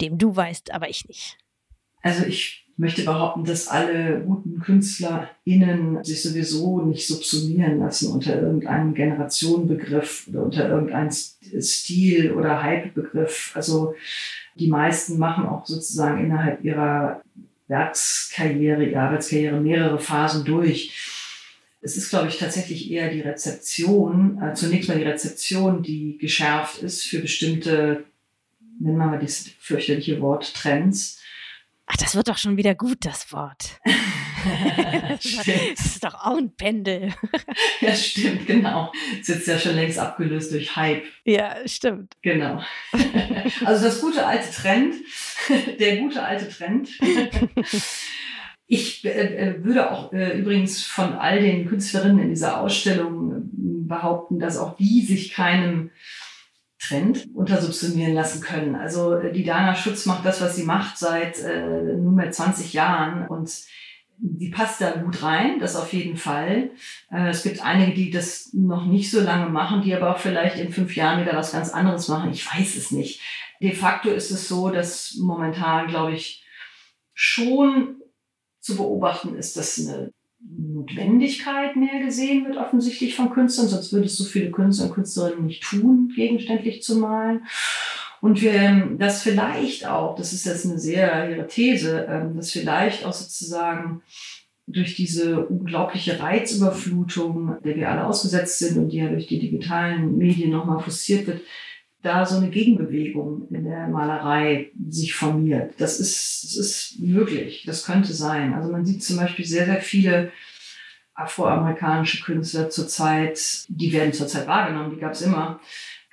dem 0.00 0.16
du 0.16 0.36
weißt, 0.36 0.72
aber 0.72 0.88
ich 0.88 1.08
nicht? 1.08 1.38
Also 2.02 2.24
ich 2.24 2.68
möchte 2.76 3.02
behaupten, 3.02 3.44
dass 3.44 3.66
alle 3.66 4.20
guten 4.20 4.60
KünstlerInnen 4.60 6.04
sich 6.04 6.22
sowieso 6.22 6.82
nicht 6.82 7.08
subsumieren 7.08 7.80
lassen 7.80 8.12
unter 8.12 8.40
irgendeinem 8.40 8.94
Generationenbegriff 8.94 10.28
oder 10.28 10.44
unter 10.44 10.68
irgendeinem 10.68 11.10
Stil- 11.10 12.32
oder 12.34 12.62
Hypebegriff. 12.62 13.50
Also 13.56 13.94
die 14.54 14.68
meisten 14.68 15.18
machen 15.18 15.46
auch 15.46 15.66
sozusagen 15.66 16.24
innerhalb 16.24 16.64
ihrer 16.64 17.22
Werkskarriere, 17.70 18.84
ihre 18.84 19.00
Arbeitskarriere 19.00 19.60
mehrere 19.60 19.98
Phasen 19.98 20.44
durch. 20.44 20.94
Es 21.80 21.96
ist, 21.96 22.10
glaube 22.10 22.28
ich, 22.28 22.36
tatsächlich 22.36 22.90
eher 22.90 23.10
die 23.10 23.22
Rezeption, 23.22 24.42
äh, 24.42 24.52
zunächst 24.52 24.88
mal 24.88 24.98
die 24.98 25.04
Rezeption, 25.04 25.82
die 25.82 26.18
geschärft 26.18 26.82
ist 26.82 27.06
für 27.06 27.20
bestimmte, 27.20 28.04
nennen 28.78 28.98
wir 28.98 29.06
mal 29.06 29.18
dieses 29.18 29.48
fürchterliche 29.58 30.20
Wort, 30.20 30.52
Trends. 30.54 31.20
Ach, 31.86 31.96
das 31.96 32.14
wird 32.14 32.28
doch 32.28 32.38
schon 32.38 32.58
wieder 32.58 32.74
gut, 32.74 32.98
das 33.00 33.32
Wort. 33.32 33.80
das 35.10 35.24
ist 35.24 36.04
doch 36.04 36.14
auch 36.14 36.36
ein 36.36 36.54
Pendel. 36.56 37.12
ja, 37.80 37.94
stimmt, 37.94 38.46
genau. 38.46 38.92
Das 39.18 39.28
ist 39.28 39.28
jetzt 39.28 39.46
ja 39.48 39.58
schon 39.58 39.74
längst 39.76 39.98
abgelöst 39.98 40.52
durch 40.52 40.76
Hype. 40.76 41.04
Ja, 41.24 41.56
stimmt. 41.66 42.14
Genau. 42.22 42.62
also 43.64 43.84
das 43.84 44.00
gute 44.00 44.26
alte 44.26 44.50
Trend, 44.50 44.94
der 45.78 45.96
gute 45.96 46.22
alte 46.22 46.48
Trend. 46.48 46.90
Ich 48.72 49.04
äh, 49.04 49.08
äh, 49.08 49.64
würde 49.64 49.90
auch 49.90 50.12
äh, 50.12 50.38
übrigens 50.38 50.84
von 50.84 51.14
all 51.14 51.40
den 51.40 51.66
Künstlerinnen 51.66 52.20
in 52.20 52.28
dieser 52.28 52.60
Ausstellung 52.60 53.32
äh, 53.32 53.40
behaupten, 53.88 54.38
dass 54.38 54.58
auch 54.58 54.76
die 54.76 55.02
sich 55.02 55.32
keinem 55.32 55.90
Trend 56.78 57.28
untersubsumieren 57.34 58.14
lassen 58.14 58.40
können. 58.40 58.76
Also 58.76 59.18
die 59.18 59.42
Dana 59.42 59.74
Schutz 59.74 60.06
macht 60.06 60.24
das, 60.24 60.40
was 60.40 60.54
sie 60.54 60.62
macht, 60.62 60.98
seit 60.98 61.42
nunmehr 61.44 62.30
20 62.30 62.72
Jahren 62.72 63.26
und 63.26 63.50
die 64.22 64.50
passt 64.50 64.80
da 64.80 64.90
gut 64.92 65.22
rein, 65.22 65.58
das 65.60 65.76
auf 65.76 65.92
jeden 65.92 66.16
Fall. 66.16 66.70
Äh, 67.10 67.28
es 67.28 67.42
gibt 67.42 67.64
einige, 67.64 67.94
die 67.94 68.10
das 68.10 68.50
noch 68.52 68.84
nicht 68.84 69.10
so 69.10 69.20
lange 69.20 69.48
machen, 69.48 69.82
die 69.82 69.94
aber 69.94 70.14
auch 70.14 70.18
vielleicht 70.18 70.58
in 70.58 70.72
fünf 70.72 70.94
Jahren 70.94 71.22
wieder 71.22 71.36
was 71.36 71.52
ganz 71.52 71.70
anderes 71.70 72.08
machen. 72.08 72.30
Ich 72.30 72.46
weiß 72.46 72.76
es 72.76 72.90
nicht. 72.90 73.20
De 73.60 73.72
facto 73.72 74.10
ist 74.10 74.30
es 74.30 74.48
so, 74.48 74.70
dass 74.70 75.16
momentan, 75.16 75.88
glaube 75.88 76.12
ich, 76.12 76.44
schon 77.14 77.96
zu 78.60 78.76
beobachten 78.76 79.34
ist, 79.34 79.56
dass 79.56 79.78
eine 79.78 80.12
Notwendigkeit 80.40 81.76
mehr 81.76 82.00
gesehen 82.02 82.46
wird, 82.46 82.56
offensichtlich 82.56 83.14
von 83.14 83.30
Künstlern, 83.30 83.68
sonst 83.68 83.92
würde 83.92 84.06
es 84.06 84.16
so 84.16 84.24
viele 84.24 84.50
Künstler 84.50 84.86
und 84.86 84.94
Künstlerinnen 84.94 85.46
nicht 85.46 85.62
tun, 85.62 86.12
gegenständlich 86.14 86.82
zu 86.82 86.96
malen. 86.96 87.44
Und 88.20 88.42
wir, 88.42 88.96
das 88.98 89.22
vielleicht 89.22 89.86
auch, 89.86 90.14
das 90.16 90.32
ist 90.32 90.44
jetzt 90.44 90.66
eine 90.66 90.78
sehr 90.78 91.30
ihre 91.30 91.46
These, 91.46 92.06
ähm, 92.08 92.36
dass 92.36 92.52
vielleicht 92.52 93.04
auch 93.04 93.12
sozusagen 93.12 94.02
durch 94.66 94.94
diese 94.94 95.46
unglaubliche 95.46 96.20
Reizüberflutung, 96.20 97.56
der 97.64 97.76
wir 97.76 97.90
alle 97.90 98.06
ausgesetzt 98.06 98.58
sind 98.58 98.78
und 98.78 98.90
die 98.90 98.98
ja 98.98 99.08
durch 99.08 99.26
die 99.26 99.40
digitalen 99.40 100.16
Medien 100.16 100.50
nochmal 100.50 100.80
forciert 100.80 101.26
wird, 101.26 101.40
da 102.02 102.24
so 102.24 102.36
eine 102.36 102.50
Gegenbewegung 102.50 103.48
in 103.50 103.64
der 103.64 103.88
Malerei 103.88 104.70
sich 104.88 105.14
formiert. 105.14 105.74
Das 105.78 106.00
ist, 106.00 106.44
das 106.44 106.56
ist 106.56 107.00
möglich, 107.00 107.64
das 107.66 107.84
könnte 107.84 108.14
sein. 108.14 108.54
Also 108.54 108.70
man 108.70 108.86
sieht 108.86 109.02
zum 109.02 109.16
Beispiel 109.16 109.44
sehr, 109.44 109.66
sehr 109.66 109.82
viele 109.82 110.32
afroamerikanische 111.14 112.22
Künstler 112.22 112.70
zurzeit, 112.70 113.66
die 113.68 113.92
werden 113.92 114.14
zurzeit 114.14 114.46
wahrgenommen, 114.46 114.94
die 114.94 115.00
gab 115.00 115.12
es 115.12 115.22
immer, 115.22 115.60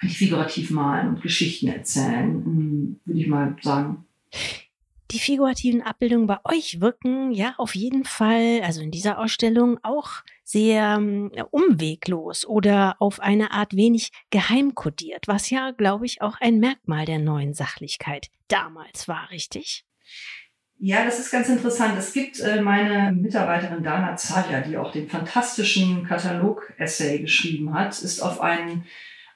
die 0.02 0.10
figurativ 0.10 0.70
malen 0.72 1.10
und 1.10 1.22
Geschichten 1.22 1.68
erzählen, 1.68 2.44
hm, 2.44 3.00
würde 3.06 3.20
ich 3.20 3.28
mal 3.28 3.56
sagen. 3.62 4.06
Die 5.12 5.20
figurativen 5.20 5.82
Abbildungen 5.82 6.28
bei 6.28 6.40
euch 6.44 6.82
wirken 6.82 7.32
ja 7.32 7.56
auf 7.58 7.76
jeden 7.76 8.04
Fall, 8.04 8.62
also 8.64 8.82
in 8.82 8.92
dieser 8.92 9.20
Ausstellung 9.20 9.80
auch 9.82 10.10
sehr 10.44 11.00
äh, 11.34 11.44
umweglos 11.50 12.46
oder 12.46 12.98
auf 13.00 13.22
eine 13.22 13.52
Art 13.52 13.76
wenig 13.76 14.12
geheimkodiert, 14.32 15.28
was 15.28 15.50
ja, 15.50 15.72
glaube 15.72 16.06
ich, 16.06 16.22
auch 16.22 16.36
ein 16.42 16.60
Merkmal 16.60 17.06
der 17.06 17.20
neuen 17.20 17.54
Sachlichkeit 17.54 18.28
damals 18.50 19.08
war, 19.08 19.32
richtig? 19.32 19.86
Ja, 20.80 21.06
das 21.06 21.20
ist 21.20 21.32
ganz 21.32 21.50
interessant. 21.50 21.98
Es 21.98 22.14
gibt 22.14 22.40
äh, 22.40 22.62
meine 22.62 23.12
Mitarbeiterin 23.12 23.84
Dana 23.84 24.16
Zaja, 24.16 24.62
die 24.62 24.78
auch 24.78 24.92
den 24.92 25.10
fantastischen 25.10 26.06
Katalog-Essay 26.06 27.20
geschrieben 27.20 27.74
hat, 27.74 28.00
ist 28.02 28.20
auf 28.20 28.42
einen 28.42 28.84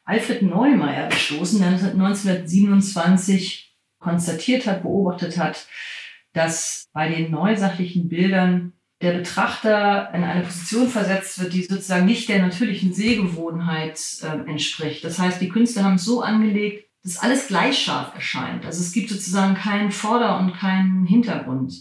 Alfred 0.04 0.42
Neumeier 0.42 1.10
gestoßen, 1.10 1.60
der 1.60 1.70
1927 1.70 3.76
konstatiert 4.00 4.66
hat, 4.66 4.84
beobachtet 4.84 5.38
hat, 5.38 5.68
dass 6.34 6.90
bei 6.94 7.10
den 7.10 7.32
neusachlichen 7.32 8.10
Bildern 8.10 8.74
der 9.02 9.14
Betrachter 9.14 10.14
in 10.14 10.24
eine 10.24 10.44
Position 10.44 10.88
versetzt 10.88 11.40
wird, 11.40 11.54
die 11.54 11.64
sozusagen 11.64 12.06
nicht 12.06 12.30
der 12.30 12.42
natürlichen 12.42 12.94
Sehgewohnheit 12.94 14.00
äh, 14.22 14.50
entspricht. 14.50 15.04
Das 15.04 15.18
heißt, 15.18 15.42
die 15.42 15.50
Künstler 15.50 15.84
haben 15.84 15.96
es 15.96 16.06
so 16.06 16.22
angelegt, 16.22 16.88
dass 17.04 17.18
alles 17.18 17.48
gleich 17.48 17.80
scharf 17.80 18.14
erscheint. 18.14 18.66
Also 18.66 18.82
es 18.82 18.92
gibt 18.92 19.10
sozusagen 19.10 19.56
keinen 19.56 19.92
Vorder- 19.92 20.40
und 20.40 20.54
keinen 20.54 21.06
Hintergrund. 21.06 21.74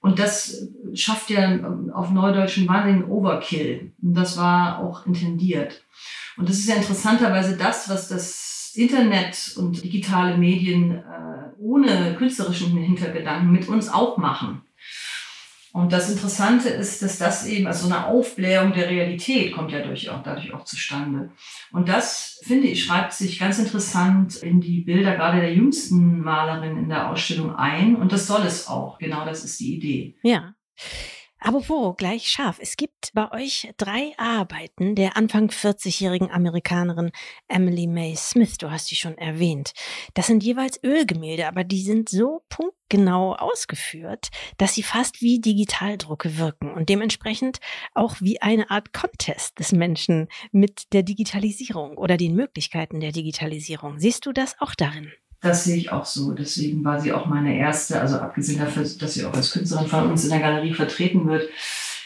Und 0.00 0.18
das 0.18 0.68
schafft 0.94 1.30
ja 1.30 1.50
ähm, 1.50 1.90
auf 1.92 2.10
Neudeutsch 2.10 2.58
einen 2.58 2.68
wahnsinnigen 2.68 3.10
Overkill. 3.10 3.92
Und 4.02 4.14
das 4.14 4.36
war 4.36 4.80
auch 4.80 5.06
intendiert. 5.06 5.82
Und 6.38 6.48
das 6.48 6.58
ist 6.58 6.68
ja 6.68 6.76
interessanterweise 6.76 7.56
das, 7.56 7.88
was 7.88 8.08
das 8.08 8.72
Internet 8.74 9.54
und 9.56 9.82
digitale 9.82 10.36
Medien 10.36 10.92
äh, 10.92 11.02
ohne 11.58 12.14
künstlerischen 12.16 12.76
Hintergedanken 12.76 13.50
mit 13.50 13.68
uns 13.68 13.88
auch 13.88 14.16
machen. 14.16 14.62
Und 15.72 15.92
das 15.92 16.10
Interessante 16.10 16.68
ist, 16.70 17.02
dass 17.02 17.18
das 17.18 17.46
eben, 17.46 17.66
also 17.66 17.86
eine 17.86 18.06
Aufblähung 18.06 18.72
der 18.72 18.88
Realität 18.88 19.52
kommt 19.52 19.70
ja 19.70 19.80
durch, 19.80 20.08
auch, 20.10 20.22
dadurch 20.22 20.52
auch 20.54 20.64
zustande. 20.64 21.30
Und 21.72 21.88
das, 21.88 22.40
finde 22.44 22.68
ich, 22.68 22.84
schreibt 22.84 23.12
sich 23.12 23.38
ganz 23.38 23.58
interessant 23.58 24.36
in 24.36 24.60
die 24.60 24.80
Bilder 24.80 25.14
gerade 25.14 25.40
der 25.40 25.54
jüngsten 25.54 26.20
Malerin 26.20 26.78
in 26.78 26.88
der 26.88 27.10
Ausstellung 27.10 27.54
ein. 27.54 27.96
Und 27.96 28.12
das 28.12 28.26
soll 28.26 28.46
es 28.46 28.66
auch. 28.66 28.98
Genau 28.98 29.24
das 29.24 29.44
ist 29.44 29.60
die 29.60 29.76
Idee. 29.76 30.16
Ja. 30.22 30.54
Aber 31.40 31.68
wo 31.68 31.92
gleich 31.92 32.28
scharf. 32.28 32.58
Es 32.60 32.76
gibt 32.76 33.12
bei 33.14 33.30
euch 33.30 33.72
drei 33.76 34.12
Arbeiten 34.16 34.96
der 34.96 35.16
Anfang 35.16 35.48
40-jährigen 35.48 36.30
Amerikanerin 36.30 37.12
Emily 37.46 37.86
May 37.86 38.16
Smith. 38.16 38.58
Du 38.58 38.70
hast 38.70 38.90
die 38.90 38.96
schon 38.96 39.16
erwähnt. 39.16 39.72
Das 40.14 40.26
sind 40.26 40.42
jeweils 40.42 40.82
Ölgemälde, 40.82 41.46
aber 41.46 41.62
die 41.62 41.82
sind 41.82 42.08
so 42.08 42.42
punktgenau 42.48 43.34
ausgeführt, 43.34 44.30
dass 44.56 44.74
sie 44.74 44.82
fast 44.82 45.22
wie 45.22 45.40
Digitaldrucke 45.40 46.38
wirken 46.38 46.72
und 46.72 46.88
dementsprechend 46.88 47.60
auch 47.94 48.16
wie 48.20 48.42
eine 48.42 48.70
Art 48.70 48.92
Contest 48.92 49.58
des 49.60 49.70
Menschen 49.72 50.28
mit 50.50 50.92
der 50.92 51.04
Digitalisierung 51.04 51.96
oder 51.98 52.16
den 52.16 52.34
Möglichkeiten 52.34 52.98
der 52.98 53.12
Digitalisierung. 53.12 54.00
Siehst 54.00 54.26
du 54.26 54.32
das 54.32 54.60
auch 54.60 54.74
darin? 54.74 55.12
Das 55.40 55.64
sehe 55.64 55.76
ich 55.76 55.92
auch 55.92 56.04
so. 56.04 56.32
Deswegen 56.32 56.84
war 56.84 57.00
sie 57.00 57.12
auch 57.12 57.26
meine 57.26 57.56
erste, 57.56 58.00
also 58.00 58.18
abgesehen 58.18 58.58
davon, 58.58 58.82
dass 58.98 59.14
sie 59.14 59.24
auch 59.24 59.34
als 59.34 59.52
Künstlerin 59.52 59.86
von 59.86 60.10
uns 60.10 60.24
in 60.24 60.30
der 60.30 60.40
Galerie 60.40 60.74
vertreten 60.74 61.28
wird, 61.28 61.48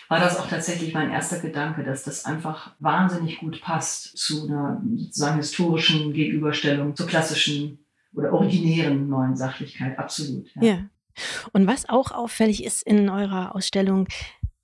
war 0.08 0.20
das 0.20 0.38
auch 0.38 0.46
tatsächlich 0.46 0.92
mein 0.92 1.10
erster 1.10 1.38
Gedanke, 1.38 1.84
dass 1.84 2.02
das 2.02 2.26
einfach 2.26 2.74
wahnsinnig 2.80 3.38
gut 3.38 3.62
passt 3.62 4.14
zu 4.18 4.46
einer 4.46 4.82
sozusagen 4.94 5.38
historischen 5.38 6.12
Gegenüberstellung 6.12 6.94
zur 6.94 7.06
klassischen 7.06 7.78
oder 8.14 8.34
originären 8.34 9.08
neuen 9.08 9.36
Sachlichkeit. 9.36 9.98
Absolut. 9.98 10.50
Ja. 10.56 10.62
ja. 10.62 10.84
Und 11.52 11.66
was 11.66 11.88
auch 11.88 12.10
auffällig 12.10 12.62
ist 12.62 12.82
in 12.82 13.08
eurer 13.08 13.54
Ausstellung, 13.54 14.06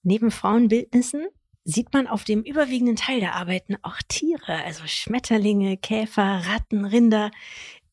neben 0.02 0.30
Frauenbildnissen 0.30 1.26
sieht 1.64 1.92
man 1.92 2.06
auf 2.06 2.24
dem 2.24 2.42
überwiegenden 2.42 2.96
Teil 2.96 3.20
der 3.20 3.34
Arbeiten 3.34 3.76
auch 3.82 3.96
Tiere, 4.06 4.64
also 4.64 4.82
Schmetterlinge, 4.86 5.76
Käfer, 5.76 6.42
Ratten, 6.46 6.84
Rinder, 6.84 7.30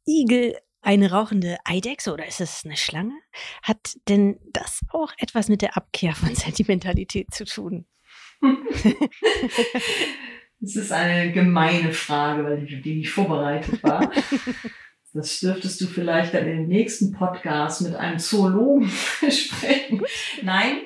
Igel, 0.08 0.55
eine 0.86 1.12
rauchende 1.12 1.58
Eidechse 1.65 2.13
oder 2.13 2.25
ist 2.25 2.42
es 2.42 2.63
eine 2.63 2.77
Schlange? 2.77 3.18
Hat 3.62 3.98
denn 4.08 4.39
das 4.54 4.82
auch 4.89 5.12
etwas 5.18 5.50
mit 5.50 5.62
der 5.62 5.75
Abkehr 5.77 6.13
von 6.15 6.34
Sentimentalität 6.36 7.34
zu 7.34 7.46
tun? 7.46 7.86
Das 10.62 10.77
ist 10.77 10.92
eine 10.92 11.32
gemeine 11.32 11.92
Frage, 11.92 12.44
weil 12.44 12.63
ich 12.63 12.75
auf 12.75 12.82
die 12.82 12.96
nicht 12.96 13.10
vorbereitet 13.10 13.84
war. 13.84 14.12
Das 15.13 15.39
dürftest 15.39 15.80
du 15.80 15.88
vielleicht 15.88 16.34
dann 16.34 16.46
in 16.46 16.58
den 16.58 16.68
nächsten 16.68 17.13
Podcast 17.13 17.82
mit 17.84 17.96
einem 17.96 18.20
Zoologen 18.20 18.92
besprechen. 19.22 20.01
Nein, 20.42 20.80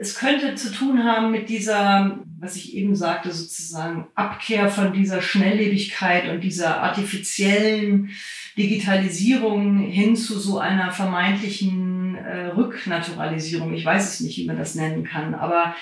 es 0.00 0.16
könnte 0.16 0.54
zu 0.54 0.72
tun 0.72 1.04
haben 1.04 1.30
mit 1.30 1.48
dieser, 1.48 2.18
was 2.38 2.56
ich 2.56 2.76
eben 2.76 2.94
sagte, 2.94 3.32
sozusagen 3.32 4.06
Abkehr 4.14 4.68
von 4.68 4.92
dieser 4.92 5.20
Schnelllebigkeit 5.20 6.28
und 6.28 6.42
dieser 6.42 6.82
artifiziellen 6.82 8.10
Digitalisierung 8.56 9.78
hin 9.78 10.16
zu 10.16 10.38
so 10.38 10.58
einer 10.58 10.92
vermeintlichen 10.92 12.16
äh, 12.16 12.46
Rücknaturalisierung. 12.46 13.74
Ich 13.74 13.84
weiß 13.84 14.14
es 14.14 14.20
nicht, 14.20 14.38
wie 14.38 14.46
man 14.46 14.58
das 14.58 14.74
nennen 14.74 15.04
kann, 15.04 15.34
aber 15.34 15.74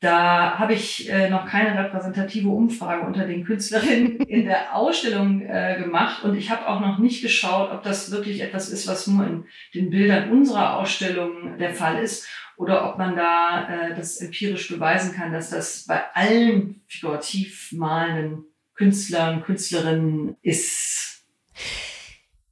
da 0.00 0.58
habe 0.58 0.74
ich 0.74 1.08
äh, 1.10 1.30
noch 1.30 1.46
keine 1.46 1.78
repräsentative 1.78 2.48
Umfrage 2.48 3.06
unter 3.06 3.24
den 3.24 3.44
Künstlerinnen 3.44 4.16
in 4.26 4.46
der 4.46 4.74
Ausstellung 4.74 5.42
äh, 5.42 5.78
gemacht 5.78 6.24
und 6.24 6.36
ich 6.36 6.50
habe 6.50 6.66
auch 6.68 6.80
noch 6.80 6.98
nicht 6.98 7.22
geschaut, 7.22 7.70
ob 7.70 7.82
das 7.82 8.10
wirklich 8.10 8.40
etwas 8.40 8.68
ist, 8.68 8.88
was 8.88 9.06
nur 9.06 9.26
in 9.26 9.44
den 9.74 9.90
Bildern 9.90 10.30
unserer 10.30 10.78
Ausstellung 10.78 11.58
der 11.58 11.74
Fall 11.74 12.02
ist 12.02 12.26
oder 12.62 12.88
ob 12.88 12.96
man 12.96 13.16
da 13.16 13.68
äh, 13.68 13.94
das 13.94 14.18
empirisch 14.18 14.68
beweisen 14.68 15.12
kann, 15.12 15.32
dass 15.32 15.50
das 15.50 15.84
bei 15.84 16.00
allen 16.14 16.80
figurativ 16.86 17.72
malenden 17.72 18.44
Künstlern, 18.74 19.42
Künstlerinnen 19.42 20.36
ist. 20.42 21.24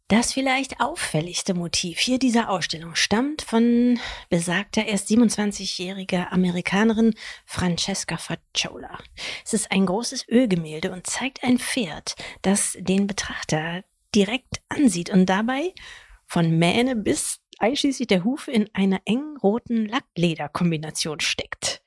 Das 0.08 0.32
vielleicht 0.32 0.80
auffälligste 0.80 1.54
Motiv 1.54 2.00
hier 2.00 2.18
dieser 2.18 2.50
Ausstellung 2.50 2.96
stammt 2.96 3.42
von 3.42 4.00
besagter 4.28 4.84
erst 4.84 5.08
27-jähriger 5.10 6.32
Amerikanerin 6.32 7.14
Francesca 7.46 8.16
Facciola. 8.16 8.98
Es 9.44 9.52
ist 9.52 9.70
ein 9.70 9.86
großes 9.86 10.28
Ölgemälde 10.28 10.90
und 10.90 11.06
zeigt 11.06 11.44
ein 11.44 11.58
Pferd, 11.58 12.16
das 12.42 12.76
den 12.80 13.06
Betrachter 13.06 13.84
direkt 14.12 14.60
ansieht 14.68 15.10
und 15.10 15.26
dabei 15.26 15.72
von 16.26 16.58
Mähne 16.58 16.96
bis 16.96 17.39
einschließlich 17.60 18.08
der 18.08 18.24
Hufe 18.24 18.50
in 18.50 18.68
einer 18.72 19.00
engen 19.04 19.36
roten 19.36 19.86
Lacklederkombination 19.86 21.20
steckt. 21.20 21.82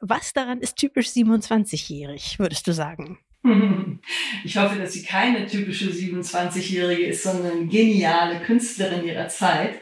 Was 0.00 0.32
daran 0.32 0.60
ist 0.60 0.76
typisch 0.76 1.08
27-jährig, 1.08 2.38
würdest 2.38 2.66
du 2.66 2.72
sagen? 2.72 3.18
Ich 4.44 4.56
hoffe, 4.56 4.78
dass 4.78 4.92
sie 4.92 5.02
keine 5.02 5.46
typische 5.46 5.90
27-Jährige 5.90 7.06
ist, 7.06 7.24
sondern 7.24 7.68
geniale 7.68 8.40
Künstlerin 8.40 9.04
ihrer 9.04 9.28
Zeit. 9.28 9.80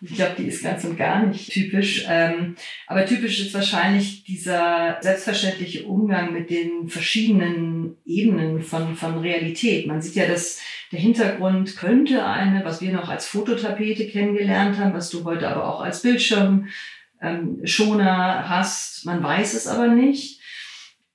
Ich 0.00 0.14
glaube, 0.14 0.34
die 0.38 0.48
ist 0.48 0.62
ganz 0.62 0.84
und 0.84 0.96
gar 0.96 1.24
nicht 1.24 1.50
typisch. 1.50 2.04
Ähm, 2.08 2.56
aber 2.86 3.06
typisch 3.06 3.40
ist 3.40 3.54
wahrscheinlich 3.54 4.24
dieser 4.24 4.98
selbstverständliche 5.00 5.84
Umgang 5.84 6.32
mit 6.32 6.50
den 6.50 6.88
verschiedenen 6.88 7.96
Ebenen 8.04 8.62
von, 8.62 8.96
von 8.96 9.18
Realität. 9.18 9.86
Man 9.86 10.02
sieht 10.02 10.16
ja, 10.16 10.26
dass 10.26 10.60
der 10.94 11.02
Hintergrund 11.02 11.76
könnte 11.76 12.24
eine, 12.24 12.64
was 12.64 12.80
wir 12.80 12.92
noch 12.92 13.08
als 13.08 13.26
Fototapete 13.26 14.06
kennengelernt 14.06 14.78
haben, 14.78 14.94
was 14.94 15.10
du 15.10 15.24
heute 15.24 15.48
aber 15.48 15.68
auch 15.68 15.80
als 15.80 16.02
Bildschirm 16.02 16.68
ähm, 17.20 17.60
hast. 17.64 19.04
Man 19.04 19.20
weiß 19.20 19.54
es 19.54 19.66
aber 19.66 19.88
nicht. 19.88 20.40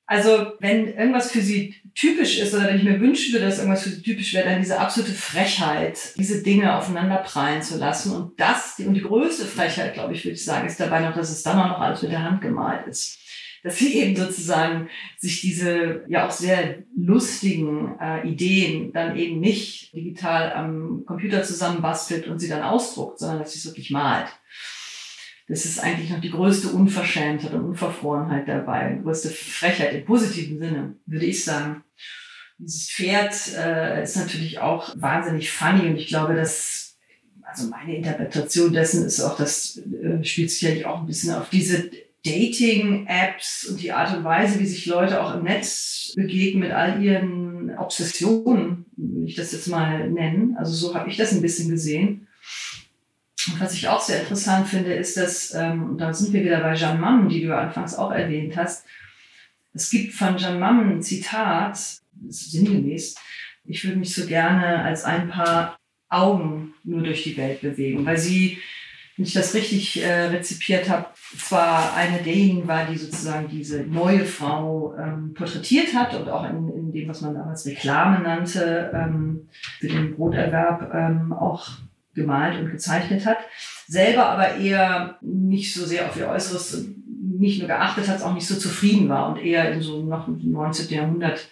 Also 0.06 0.52
wenn 0.60 0.88
irgendwas 0.88 1.32
für 1.32 1.40
sie 1.40 1.76
typisch 1.96 2.40
ist 2.40 2.54
oder 2.54 2.68
wenn 2.68 2.76
ich 2.76 2.84
mir 2.84 3.00
wünschen 3.00 3.32
würde, 3.32 3.46
dass 3.46 3.60
irgendwas 3.60 3.84
für 3.84 3.90
sie 3.90 4.02
typisch 4.02 4.34
wäre, 4.34 4.50
dann 4.50 4.60
diese 4.60 4.80
absolute 4.80 5.14
Frechheit, 5.14 5.98
diese 6.18 6.44
Dinge 6.44 6.76
aufeinander 6.76 7.18
prallen 7.18 7.62
zu 7.62 7.78
lassen. 7.78 8.14
Und 8.14 8.38
das, 8.38 8.80
und 8.80 8.96
die 8.96 9.02
größte 9.02 9.46
Frechheit, 9.46 9.94
glaube 9.94 10.14
ich, 10.14 10.26
würde 10.26 10.36
ich 10.36 10.44
sagen, 10.44 10.68
ist 10.68 10.80
dabei 10.82 11.00
noch, 11.00 11.16
dass 11.16 11.30
es 11.30 11.44
dann 11.44 11.58
auch 11.58 11.70
noch 11.70 11.80
alles 11.80 12.02
mit 12.02 12.12
der 12.12 12.24
Hand 12.24 12.42
gemalt 12.42 12.86
ist. 12.88 13.18
Dass 13.64 13.78
sie 13.78 13.96
eben 13.96 14.16
sozusagen 14.16 14.90
sich 15.18 15.42
diese 15.42 16.04
ja 16.08 16.28
auch 16.28 16.32
sehr 16.32 16.84
lustigen 16.96 17.98
äh, 18.00 18.28
Ideen 18.28 18.94
dann 18.94 19.18
eben 19.18 19.40
nicht 19.40 19.94
digital 19.94 20.54
am 20.54 21.04
Computer 21.06 21.44
zusammenbastelt 21.44 22.28
und 22.28 22.40
sie 22.40 22.50
dann 22.50 22.64
ausdruckt, 22.64 23.20
sondern 23.20 23.40
dass 23.40 23.54
sie 23.54 23.60
es 23.60 23.66
wirklich 23.66 23.92
malt. 23.92 24.28
Das 25.48 25.66
ist 25.66 25.80
eigentlich 25.80 26.12
noch 26.12 26.22
die 26.22 26.30
größte 26.30 26.70
Unverschämtheit 26.70 27.54
und 27.54 27.66
Unverfrorenheit 27.66 28.48
dabei, 28.48 28.94
die 28.94 29.04
größte 29.04 29.30
Frechheit 29.30 29.94
im 29.94 30.06
positiven 30.06 30.60
Sinne, 30.60 30.96
würde 31.06 31.26
ich 31.26 31.44
sagen. 31.44 31.84
Dieses 32.60 32.92
Pferd 32.92 33.34
äh, 33.58 34.04
ist 34.04 34.18
natürlich 34.18 34.60
auch 34.60 34.94
wahnsinnig 35.00 35.50
funny 35.50 35.88
und 35.88 35.96
ich 35.96 36.08
glaube, 36.08 36.36
dass 36.36 36.90
also 37.42 37.68
meine 37.70 37.96
Interpretation 37.96 38.72
dessen 38.72 39.06
ist 39.06 39.22
auch, 39.22 39.38
das 39.38 39.78
äh, 39.78 40.24
spielt 40.24 40.52
sicherlich 40.52 40.86
auch 40.86 41.00
ein 41.00 41.08
bisschen 41.08 41.34
auf 41.34 41.50
diese 41.50 41.90
Dating-Apps 42.26 43.66
und 43.70 43.82
die 43.82 43.92
Art 43.92 44.16
und 44.16 44.24
Weise, 44.24 44.60
wie 44.60 44.66
sich 44.66 44.86
Leute 44.86 45.22
auch 45.22 45.36
im 45.36 45.44
Netz 45.44 46.14
begegnen 46.16 46.62
mit 46.62 46.72
all 46.72 47.02
ihren 47.02 47.78
Obsessionen, 47.78 48.86
will 48.98 49.28
ich 49.28 49.36
das 49.36 49.52
jetzt 49.52 49.68
mal 49.68 50.10
nennen. 50.10 50.56
Also 50.58 50.74
so 50.74 50.96
habe 50.96 51.10
ich 51.10 51.18
das 51.18 51.32
ein 51.32 51.42
bisschen 51.42 51.70
gesehen. 51.70 52.28
Und 53.48 53.62
was 53.62 53.74
ich 53.74 53.88
auch 53.88 54.02
sehr 54.02 54.22
interessant 54.22 54.68
finde, 54.68 54.94
ist, 54.94 55.16
dass, 55.16 55.54
ähm, 55.54 55.92
und 55.92 55.98
da 55.98 56.14
sind 56.14 56.34
wir 56.34 56.44
wieder 56.44 56.60
bei 56.60 56.76
Jeanne 56.76 57.00
Mamm, 57.00 57.30
die 57.30 57.42
du 57.42 57.56
anfangs 57.56 57.96
auch 57.96 58.12
erwähnt 58.12 58.58
hast, 58.58 58.86
es 59.74 59.90
gibt 59.90 60.14
von 60.14 60.38
Jeanne 60.38 60.60
Mamm 60.60 60.90
ein 60.90 61.02
Zitat, 61.02 61.80
sinngemäß, 62.28 63.16
ich 63.66 63.84
würde 63.84 63.98
mich 63.98 64.14
so 64.14 64.26
gerne 64.26 64.84
als 64.84 65.06
ein 65.06 65.30
paar 65.30 65.78
Augen 66.10 66.74
nur 66.84 67.04
durch 67.04 67.24
die 67.24 67.38
Welt 67.38 67.62
bewegen, 67.62 68.06
weil 68.06 68.18
sie, 68.18 68.58
wenn 69.20 69.26
ich 69.26 69.34
das 69.34 69.54
richtig 69.54 70.02
äh, 70.02 70.28
rezipiert 70.28 70.90
habe, 70.90 71.08
zwar 71.38 71.94
eine 71.94 72.20
derjenigen 72.20 72.70
war, 72.70 72.86
die 72.86 72.98
sozusagen 72.98 73.50
diese 73.50 73.82
neue 73.82 74.24
Frau 74.24 74.96
ähm, 74.98 75.34
porträtiert 75.34 75.94
hat 75.94 76.16
und 76.16 76.30
auch 76.30 76.50
in, 76.50 76.70
in 76.70 76.92
dem, 76.94 77.10
was 77.10 77.20
man 77.20 77.34
damals 77.34 77.66
Reklame 77.66 78.24
nannte, 78.24 78.90
ähm, 78.94 79.50
für 79.80 79.90
den 79.90 80.16
Broterwerb 80.16 80.94
ähm, 80.94 81.34
auch 81.34 81.68
gemalt 82.16 82.62
und 82.62 82.72
gezeichnet 82.72 83.26
hat, 83.26 83.40
selber 83.88 84.26
aber 84.28 84.56
eher 84.56 85.18
nicht 85.20 85.74
so 85.74 85.86
sehr 85.86 86.08
auf 86.08 86.16
ihr 86.16 86.30
Äußeres 86.30 86.88
nicht 87.22 87.60
nur 87.60 87.68
geachtet 87.68 88.08
hat, 88.08 88.22
auch 88.22 88.34
nicht 88.34 88.48
so 88.48 88.56
zufrieden 88.56 89.10
war 89.10 89.28
und 89.28 89.44
eher 89.44 89.70
in 89.74 89.82
so 89.82 90.02
noch 90.02 90.30
19. 90.30 90.96
Jahrhundert 90.96 91.50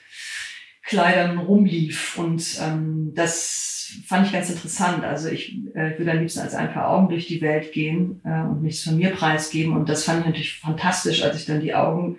Kleidern 0.83 1.37
rumlief. 1.37 2.17
Und 2.17 2.61
ähm, 2.61 3.11
das 3.13 3.76
fand 4.05 4.27
ich 4.27 4.33
ganz 4.33 4.49
interessant. 4.49 5.03
Also 5.03 5.29
ich 5.29 5.55
äh, 5.73 5.97
würde 5.97 6.11
am 6.11 6.19
liebsten 6.19 6.41
als 6.41 6.55
ein 6.55 6.73
paar 6.73 6.89
Augen 6.89 7.09
durch 7.09 7.27
die 7.27 7.41
Welt 7.41 7.71
gehen 7.71 8.21
äh, 8.23 8.41
und 8.41 8.61
nichts 8.61 8.83
von 8.83 8.97
mir 8.97 9.11
preisgeben. 9.11 9.75
Und 9.75 9.89
das 9.89 10.03
fand 10.03 10.21
ich 10.21 10.25
natürlich 10.25 10.59
fantastisch, 10.59 11.23
als 11.23 11.37
ich 11.37 11.45
dann 11.45 11.61
die 11.61 11.73
Augen 11.73 12.17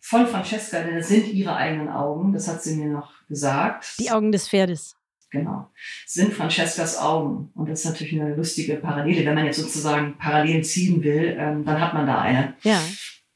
von 0.00 0.26
Francesca, 0.26 0.82
denn 0.82 0.96
das 0.96 1.08
sind 1.08 1.26
ihre 1.32 1.56
eigenen 1.56 1.88
Augen, 1.88 2.32
das 2.32 2.46
hat 2.46 2.62
sie 2.62 2.76
mir 2.76 2.88
noch 2.88 3.10
gesagt. 3.28 3.96
Die 3.98 4.10
Augen 4.10 4.30
des 4.30 4.48
Pferdes. 4.48 4.96
Genau. 5.30 5.68
Sind 6.06 6.32
Francescas 6.32 6.98
Augen. 6.98 7.50
Und 7.54 7.68
das 7.68 7.80
ist 7.80 7.86
natürlich 7.86 8.20
eine 8.20 8.34
lustige 8.36 8.76
Parallele. 8.76 9.26
Wenn 9.26 9.34
man 9.34 9.46
jetzt 9.46 9.58
sozusagen 9.58 10.16
Parallelen 10.18 10.62
ziehen 10.62 11.02
will, 11.02 11.36
ähm, 11.38 11.64
dann 11.64 11.80
hat 11.80 11.94
man 11.94 12.06
da 12.06 12.20
eine. 12.20 12.54
Ja. 12.62 12.80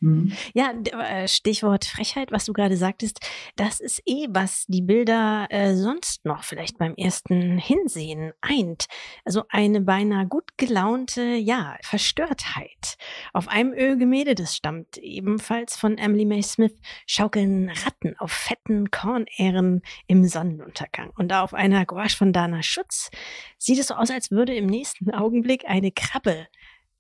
Mhm. 0.01 0.33
Ja, 0.55 0.73
äh, 0.73 1.29
Stichwort 1.29 1.85
Frechheit, 1.85 2.33
was 2.33 2.47
du 2.47 2.53
gerade 2.53 2.77
sagtest, 2.77 3.21
das 3.57 3.81
ist 3.81 4.03
eh, 4.07 4.27
was 4.31 4.65
die 4.67 4.81
Bilder 4.81 5.47
äh, 5.51 5.75
sonst 5.75 6.25
noch 6.25 6.43
vielleicht 6.43 6.79
beim 6.79 6.95
ersten 6.95 7.59
Hinsehen 7.59 8.33
eint. 8.41 8.87
Also 9.25 9.45
eine 9.51 9.83
beinahe 9.83 10.27
gut 10.27 10.57
gelaunte, 10.57 11.23
ja, 11.23 11.77
Verstörtheit. 11.83 12.97
Auf 13.35 13.49
einem 13.49 13.73
Ölgemälde, 13.73 14.35
das 14.35 14.57
stammt 14.57 14.97
ebenfalls 14.97 15.77
von 15.77 15.99
Emily 15.99 16.25
May 16.25 16.43
Smith, 16.43 16.75
schaukeln 17.07 17.69
Ratten 17.69 18.17
auf 18.19 18.33
fetten 18.33 18.91
Kornähren 18.91 19.83
im 20.07 20.27
Sonnenuntergang. 20.27 21.13
Und 21.17 21.33
auf 21.33 21.53
einer 21.53 21.85
Gouache 21.85 22.17
von 22.17 22.33
Dana 22.33 22.63
Schutz 22.63 23.11
sieht 23.59 23.79
es 23.79 23.89
so 23.89 23.95
aus, 23.95 24.11
als 24.11 24.31
würde 24.31 24.55
im 24.55 24.67
nächsten 24.67 25.11
Augenblick 25.11 25.65
eine 25.67 25.93
Krabbe 25.93 26.47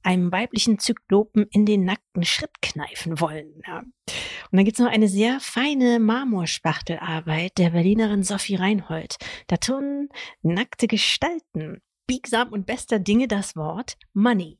einem 0.02 0.32
weiblichen 0.32 0.78
Zyklopen 0.78 1.46
in 1.50 1.66
den 1.66 1.84
nackten 1.84 2.24
Schritt 2.24 2.62
kneifen 2.62 3.20
wollen. 3.20 3.62
Ja. 3.66 3.78
Und 3.78 4.56
dann 4.56 4.64
gibt's 4.64 4.80
noch 4.80 4.90
eine 4.90 5.08
sehr 5.08 5.40
feine 5.40 6.00
Marmorspachtelarbeit 6.00 7.58
der 7.58 7.70
Berlinerin 7.70 8.22
Sophie 8.22 8.56
Reinhold. 8.56 9.16
Da 9.46 9.56
turnen 9.56 10.08
nackte 10.42 10.86
Gestalten, 10.86 11.82
biegsam 12.06 12.48
und 12.48 12.66
bester 12.66 12.98
Dinge 12.98 13.28
das 13.28 13.56
Wort 13.56 13.96
Money. 14.12 14.58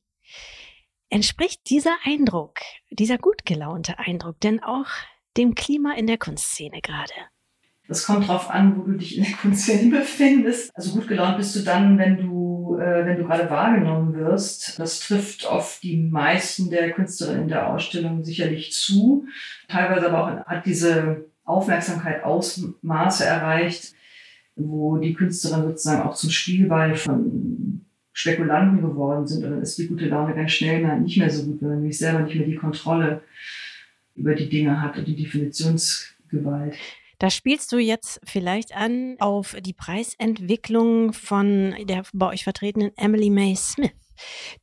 Entspricht 1.08 1.68
dieser 1.70 1.96
Eindruck, 2.04 2.60
dieser 2.90 3.18
gut 3.18 3.44
gelaunte 3.44 3.98
Eindruck 3.98 4.38
denn 4.40 4.62
auch 4.62 4.86
dem 5.36 5.56
Klima 5.56 5.94
in 5.94 6.06
der 6.06 6.18
Kunstszene 6.18 6.80
gerade? 6.80 7.12
Das 7.88 8.06
kommt 8.06 8.28
drauf 8.28 8.48
an, 8.48 8.76
wo 8.76 8.82
du 8.82 8.92
dich 8.92 9.18
in 9.18 9.24
der 9.24 9.32
Kunstszene 9.32 9.90
befindest. 9.98 10.70
Also 10.74 10.92
gut 10.92 11.08
gelaunt 11.08 11.38
bist 11.38 11.56
du 11.56 11.60
dann, 11.60 11.98
wenn 11.98 12.18
du, 12.18 12.49
äh, 12.78 13.06
wenn 13.06 13.18
du 13.18 13.24
gerade 13.24 13.50
wahrgenommen 13.50 14.14
wirst. 14.14 14.78
Das 14.78 15.00
trifft 15.00 15.46
auf 15.46 15.80
die 15.82 15.96
meisten 15.96 16.70
der 16.70 16.90
Künstlerinnen 16.92 17.42
in 17.42 17.48
der 17.48 17.72
Ausstellung 17.72 18.24
sicherlich 18.24 18.72
zu. 18.72 19.26
Teilweise 19.68 20.10
aber 20.10 20.24
auch 20.24 20.46
hat 20.46 20.66
diese 20.66 21.24
Aufmerksamkeit 21.44 22.24
Ausmaße 22.24 23.24
erreicht, 23.24 23.94
wo 24.56 24.98
die 24.98 25.14
Künstlerinnen 25.14 25.68
sozusagen 25.68 26.02
auch 26.02 26.14
zum 26.14 26.30
Spielball 26.30 26.94
von 26.94 27.84
Spekulanten 28.12 28.82
geworden 28.82 29.26
sind. 29.26 29.44
Und 29.44 29.50
dann 29.50 29.62
ist 29.62 29.78
die 29.78 29.86
gute 29.86 30.06
Laune 30.06 30.34
ganz 30.34 30.52
schnell 30.52 31.00
nicht 31.00 31.18
mehr 31.18 31.30
so 31.30 31.46
gut, 31.46 31.62
wenn 31.62 31.68
man 31.68 31.78
nämlich 31.78 31.98
selber 31.98 32.20
nicht 32.20 32.36
mehr 32.36 32.46
die 32.46 32.56
Kontrolle 32.56 33.22
über 34.14 34.34
die 34.34 34.48
Dinge 34.48 34.80
hat 34.80 34.98
und 34.98 35.06
die 35.06 35.16
Definitionsgewalt. 35.16 36.74
Da 37.20 37.28
spielst 37.28 37.70
du 37.70 37.76
jetzt 37.76 38.18
vielleicht 38.24 38.74
an 38.74 39.16
auf 39.20 39.54
die 39.60 39.74
Preisentwicklung 39.74 41.12
von 41.12 41.76
der 41.82 42.02
bei 42.14 42.28
euch 42.28 42.44
vertretenen 42.44 42.96
Emily 42.96 43.28
May 43.28 43.54
Smith. 43.54 43.92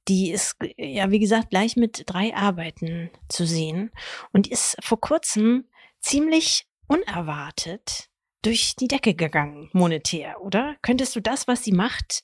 Die 0.07 0.31
ist 0.31 0.55
ja, 0.75 1.11
wie 1.11 1.19
gesagt, 1.19 1.51
gleich 1.51 1.75
mit 1.75 2.03
drei 2.07 2.35
Arbeiten 2.35 3.11
zu 3.29 3.45
sehen 3.45 3.91
und 4.33 4.47
ist 4.47 4.75
vor 4.81 4.99
kurzem 4.99 5.65
ziemlich 5.99 6.65
unerwartet 6.87 8.09
durch 8.41 8.75
die 8.75 8.87
Decke 8.87 9.13
gegangen, 9.13 9.69
monetär, 9.73 10.41
oder? 10.41 10.77
Könntest 10.81 11.15
du 11.15 11.21
das, 11.21 11.47
was 11.47 11.63
sie 11.63 11.73
macht 11.73 12.23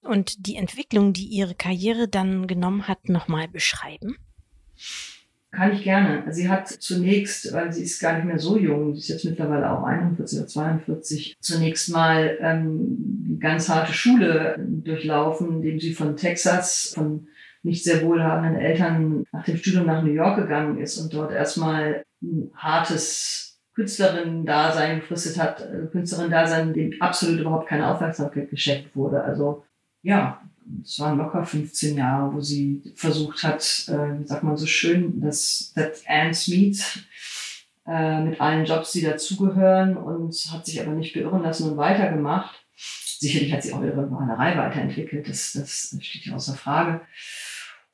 und 0.00 0.46
die 0.46 0.56
Entwicklung, 0.56 1.12
die 1.12 1.26
ihre 1.26 1.54
Karriere 1.54 2.08
dann 2.08 2.46
genommen 2.46 2.88
hat, 2.88 3.10
nochmal 3.10 3.48
beschreiben? 3.48 4.16
Kann 5.56 5.72
ich 5.72 5.84
gerne. 5.84 6.22
Sie 6.28 6.50
hat 6.50 6.68
zunächst, 6.68 7.50
weil 7.54 7.72
sie 7.72 7.82
ist 7.82 7.98
gar 7.98 8.14
nicht 8.14 8.26
mehr 8.26 8.38
so 8.38 8.58
jung, 8.58 8.92
sie 8.92 9.00
ist 9.00 9.08
jetzt 9.08 9.24
mittlerweile 9.24 9.70
auch 9.70 9.84
41 9.84 10.38
oder 10.38 10.48
42, 10.48 11.36
zunächst 11.40 11.90
mal 11.90 12.36
ähm, 12.42 13.38
ganz 13.40 13.70
harte 13.70 13.94
Schule 13.94 14.56
durchlaufen, 14.58 15.56
indem 15.56 15.80
sie 15.80 15.94
von 15.94 16.14
Texas, 16.14 16.92
von 16.94 17.28
nicht 17.62 17.84
sehr 17.84 18.02
wohlhabenden 18.02 18.60
Eltern 18.60 19.24
nach 19.32 19.46
dem 19.46 19.56
Studium 19.56 19.86
nach 19.86 20.02
New 20.02 20.12
York 20.12 20.36
gegangen 20.36 20.78
ist 20.78 20.98
und 20.98 21.14
dort 21.14 21.32
erstmal 21.32 22.04
ein 22.22 22.50
hartes 22.54 23.58
Künstlerin-Dasein 23.74 25.00
gefristet 25.00 25.42
hat, 25.42 25.62
äh, 25.62 25.86
Künstlerin-Dasein, 25.90 26.74
dem 26.74 26.92
absolut 27.00 27.40
überhaupt 27.40 27.66
keine 27.66 27.88
Aufmerksamkeit 27.88 28.50
geschenkt 28.50 28.94
wurde. 28.94 29.24
Also 29.24 29.64
ja, 30.02 30.42
es 30.82 30.98
waren 30.98 31.18
locker 31.18 31.44
15 31.44 31.96
Jahre, 31.96 32.34
wo 32.34 32.40
sie 32.40 32.82
versucht 32.94 33.42
hat, 33.42 33.86
äh, 33.88 34.20
wie 34.20 34.26
sagt 34.26 34.42
man 34.42 34.56
so 34.56 34.66
schön, 34.66 35.20
das 35.20 35.72
That 35.74 36.02
Ants 36.06 36.48
Meet 36.48 37.06
äh, 37.86 38.20
mit 38.20 38.40
allen 38.40 38.64
Jobs, 38.64 38.92
die 38.92 39.02
dazugehören 39.02 39.96
und 39.96 40.34
hat 40.52 40.66
sich 40.66 40.80
aber 40.80 40.92
nicht 40.92 41.14
beirren 41.14 41.42
lassen 41.42 41.70
und 41.70 41.76
weitergemacht. 41.76 42.64
Sicherlich 42.76 43.52
hat 43.52 43.62
sie 43.62 43.72
auch 43.72 43.82
ihre 43.82 44.06
Malerei 44.06 44.56
weiterentwickelt, 44.56 45.28
das, 45.28 45.52
das 45.52 45.96
steht 46.00 46.26
ja 46.26 46.34
außer 46.34 46.54
Frage. 46.54 47.00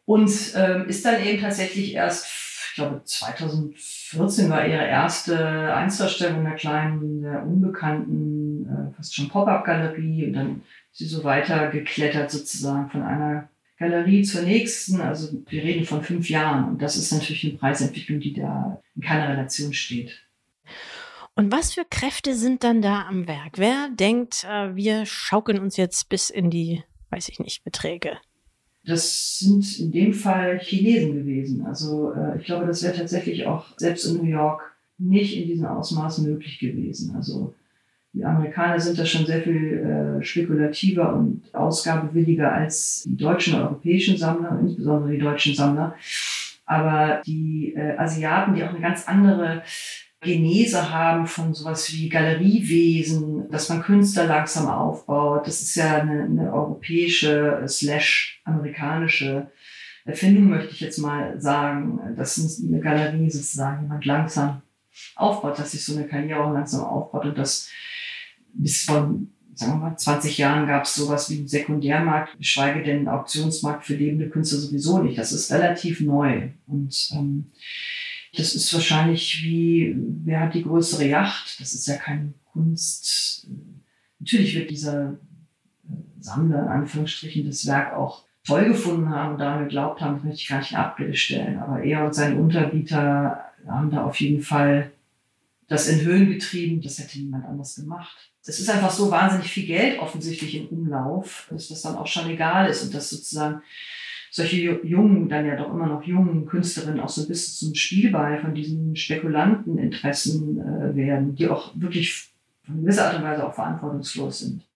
Und 0.05 0.31
ähm, 0.57 0.89
ist 0.89 1.05
dann 1.05 1.23
eben 1.23 1.41
tatsächlich 1.41 1.95
erst, 1.95 2.27
ich 2.71 2.75
glaube 2.75 3.03
2014 3.05 4.51
war 4.51 4.67
ihre 4.67 4.85
erste 4.85 5.75
Einzelstellung 5.75 6.41
in 6.41 6.47
einer 6.47 6.57
kleinen, 6.57 7.21
sehr 7.21 7.47
unbekannten, 7.47 8.67
äh, 8.67 8.97
fast 8.97 9.15
schon 9.15 9.29
Pop-Up-Galerie 9.29 10.27
und 10.27 10.33
dann 10.33 10.63
sie 10.93 11.07
so 11.07 11.25
weiter 11.25 11.71
geklettert 11.71 12.31
sozusagen 12.31 12.91
von 12.91 13.03
einer 13.03 13.49
Galerie 13.79 14.23
zur 14.23 14.43
nächsten. 14.43 15.01
Also 15.01 15.29
wir 15.49 15.63
reden 15.63 15.85
von 15.85 16.03
fünf 16.03 16.31
Jahren 16.31 16.69
und 16.69 16.83
das 16.83 16.97
ist 16.97 17.13
natürlich 17.13 17.45
eine 17.45 17.55
Preisentwicklung, 17.55 18.21
die 18.21 18.35
da 18.35 18.81
in 18.95 19.03
keiner 19.03 19.29
Relation 19.31 19.73
steht. 19.73 20.23
Und 21.35 21.51
was 21.51 21.73
für 21.73 21.85
Kräfte 21.89 22.35
sind 22.35 22.63
dann 22.63 22.83
da 22.83 23.07
am 23.07 23.27
Werk? 23.27 23.57
Wer 23.57 23.89
denkt, 23.89 24.45
äh, 24.45 24.77
wir 24.77 25.07
schaukeln 25.07 25.59
uns 25.59 25.79
jetzt 25.79 26.11
bis 26.11 26.29
in 26.29 26.51
die, 26.51 26.85
weiß 27.11 27.31
ich 27.31 27.41
nicht, 27.41 27.65
Beträge? 27.65 28.19
Das 28.85 29.39
sind 29.39 29.79
in 29.79 29.93
dem 29.93 30.13
Fall 30.13 30.59
Chinesen 30.59 31.15
gewesen. 31.15 31.65
Also 31.65 32.13
äh, 32.13 32.39
ich 32.39 32.45
glaube, 32.45 32.67
das 32.67 32.83
wäre 32.83 32.95
tatsächlich 32.95 33.47
auch 33.47 33.67
selbst 33.79 34.05
in 34.05 34.19
New 34.19 34.29
York 34.31 34.73
nicht 34.99 35.37
in 35.37 35.47
diesem 35.47 35.67
Ausmaß 35.67 36.19
möglich 36.19 36.59
gewesen. 36.59 37.15
Also 37.17 37.55
die 38.13 38.25
Amerikaner 38.25 38.79
sind 38.79 38.99
da 38.99 39.07
schon 39.07 39.25
sehr 39.25 39.43
viel 39.43 40.19
äh, 40.21 40.25
spekulativer 40.25 41.15
und 41.15 41.43
ausgabewilliger 41.55 42.53
als 42.53 43.05
die 43.07 43.17
deutschen 43.17 43.55
europäischen 43.55 44.19
Sammler, 44.19 44.59
insbesondere 44.61 45.13
die 45.13 45.19
deutschen 45.19 45.55
Sammler. 45.55 45.95
Aber 46.67 47.23
die 47.27 47.75
äh, 47.75 47.97
Asiaten, 47.97 48.55
die 48.55 48.65
auch 48.65 48.71
eine 48.71 48.81
ganz 48.81 49.09
andere 49.09 49.63
Genese 50.21 50.93
haben 50.93 51.27
von 51.27 51.53
sowas 51.53 51.93
wie 51.93 52.09
Galeriewesen, 52.09 53.51
dass 53.51 53.69
man 53.71 53.83
Künstler 53.83 54.27
langsam 54.27 54.69
aufbaut. 54.69 55.47
Das 55.47 55.63
ist 55.63 55.75
ja 55.75 56.01
eine, 56.01 56.25
eine 56.25 56.53
europäische 56.53 57.65
slash 57.67 58.41
amerikanische 58.45 59.51
Erfindung, 60.05 60.51
möchte 60.51 60.73
ich 60.73 60.81
jetzt 60.81 60.99
mal 60.99 61.41
sagen, 61.41 61.99
dass 62.17 62.61
eine 62.63 62.81
Galerie 62.81 63.31
sozusagen 63.31 63.83
jemand 63.83 64.05
langsam 64.05 64.63
aufbaut, 65.17 65.59
dass 65.59 65.73
sich 65.73 65.85
so 65.85 65.97
eine 65.97 66.07
Karriere 66.07 66.45
auch 66.45 66.53
langsam 66.53 66.85
aufbaut 66.85 67.25
und 67.25 67.39
das 67.39 67.71
bis 68.55 68.85
vor, 68.85 69.15
sagen 69.55 69.73
wir 69.73 69.77
mal, 69.77 69.97
20 69.97 70.39
Jahren 70.39 70.67
gab 70.67 70.85
es 70.85 70.95
sowas 70.95 71.31
wie 71.31 71.39
einen 71.39 71.49
Sekundärmarkt, 71.49 72.39
geschweige 72.39 72.83
denn 72.83 72.99
einen 72.99 73.09
Auktionsmarkt 73.09 73.85
für 73.85 73.95
lebende 73.95 74.29
Künstler 74.29 74.59
sowieso 74.59 75.03
nicht. 75.03 75.19
Das 75.19 75.33
ist 75.33 75.53
relativ 75.53 76.01
neu 76.01 76.51
und 76.67 77.11
ähm, 77.15 77.51
das 78.37 78.55
ist 78.55 78.73
wahrscheinlich 78.73 79.43
wie, 79.45 79.95
wer 80.25 80.41
hat 80.41 80.55
die 80.55 80.63
größere 80.63 81.07
Yacht? 81.07 81.61
Das 81.61 81.75
ist 81.75 81.87
ja 81.87 81.97
keine 81.97 82.33
Kunst. 82.53 83.47
Natürlich 84.19 84.55
wird 84.55 84.71
dieser 84.71 85.13
äh, 85.13 85.17
Sammler 86.21 86.63
in 86.63 86.69
Anführungsstrichen 86.69 87.47
das 87.47 87.67
Werk 87.67 87.95
auch 87.95 88.25
toll 88.45 88.65
gefunden 88.65 89.11
haben 89.11 89.35
und 89.35 89.39
daran 89.39 89.65
geglaubt 89.65 90.01
haben, 90.01 90.17
das 90.17 90.25
möchte 90.25 90.41
ich 90.41 90.49
gar 90.49 90.59
nicht 90.59 90.73
in 90.73 90.77
Abrede 90.79 91.15
stellen. 91.15 91.59
Aber 91.59 91.83
er 91.83 92.05
und 92.05 92.15
seine 92.15 92.37
Unterbieter 92.37 93.45
haben 93.67 93.91
da 93.91 94.05
auf 94.05 94.21
jeden 94.21 94.43
Fall 94.43 94.91
das 95.69 95.89
in 95.89 96.01
Höhen 96.03 96.29
getrieben. 96.29 96.81
Das 96.83 96.99
hätte 96.99 97.19
niemand 97.19 97.47
anders 97.47 97.77
gemacht. 97.77 98.33
Es 98.45 98.59
ist 98.59 98.71
einfach 98.71 98.91
so 98.91 99.11
wahnsinnig 99.11 99.51
viel 99.51 99.67
Geld 99.67 100.01
offensichtlich 100.01 100.57
im 100.57 100.67
Umlauf, 100.69 101.47
dass 101.51 101.69
das 101.69 101.83
dann 101.83 101.97
auch 101.97 102.07
schon 102.07 102.29
egal 102.29 102.69
ist 102.69 102.83
und 102.83 102.95
dass 102.95 103.11
sozusagen 103.11 103.63
solche 104.33 104.81
jungen, 104.83 105.29
dann 105.29 105.47
ja 105.47 105.57
doch 105.57 105.71
immer 105.71 105.87
noch 105.87 106.03
jungen 106.03 106.47
Künstlerinnen 106.47 107.01
auch 107.01 107.09
so 107.09 107.23
ein 107.23 107.29
bisschen 107.29 107.69
zum 107.69 107.75
Spielball 107.75 108.41
von 108.41 108.55
diesen 108.55 108.97
Spekulanteninteressen 108.97 110.59
äh, 110.59 110.97
werden, 110.97 111.35
die 111.35 111.49
auch 111.49 111.73
wirklich 111.77 112.33
in 112.67 112.81
gewisser 112.81 113.07
Art 113.07 113.19
und 113.19 113.25
Weise 113.25 113.47
auch 113.47 113.55
verantwortungslos 113.55 114.41
sind. 114.41 114.67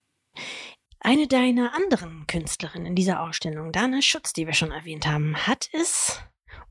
Eine 0.99 1.27
deiner 1.27 1.73
anderen 1.73 2.27
Künstlerinnen 2.27 2.87
in 2.87 2.95
dieser 2.95 3.21
Ausstellung, 3.21 3.71
Dana 3.71 4.01
Schutz, 4.01 4.33
die 4.33 4.45
wir 4.45 4.53
schon 4.53 4.71
erwähnt 4.71 5.07
haben, 5.07 5.35
hat 5.35 5.69
es 5.73 6.19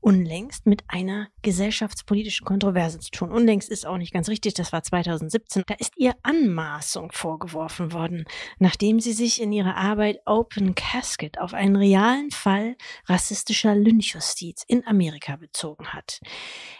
unlängst 0.01 0.65
mit 0.65 0.83
einer 0.87 1.27
gesellschaftspolitischen 1.41 2.45
Kontroverse 2.45 2.99
zu 2.99 3.11
tun. 3.11 3.31
Unlängst 3.31 3.69
ist 3.69 3.85
auch 3.85 3.97
nicht 3.97 4.13
ganz 4.13 4.29
richtig, 4.29 4.53
das 4.53 4.71
war 4.71 4.83
2017. 4.83 5.63
Da 5.67 5.73
ist 5.75 5.93
ihr 5.97 6.15
Anmaßung 6.23 7.11
vorgeworfen 7.11 7.93
worden, 7.93 8.25
nachdem 8.59 8.99
sie 8.99 9.13
sich 9.13 9.41
in 9.41 9.51
ihrer 9.51 9.75
Arbeit 9.75 10.19
Open 10.25 10.75
Casket 10.75 11.39
auf 11.39 11.53
einen 11.53 11.75
realen 11.75 12.31
Fall 12.31 12.75
rassistischer 13.05 13.75
Lynchjustiz 13.75 14.63
in 14.67 14.85
Amerika 14.87 15.35
bezogen 15.35 15.87
hat. 15.93 16.19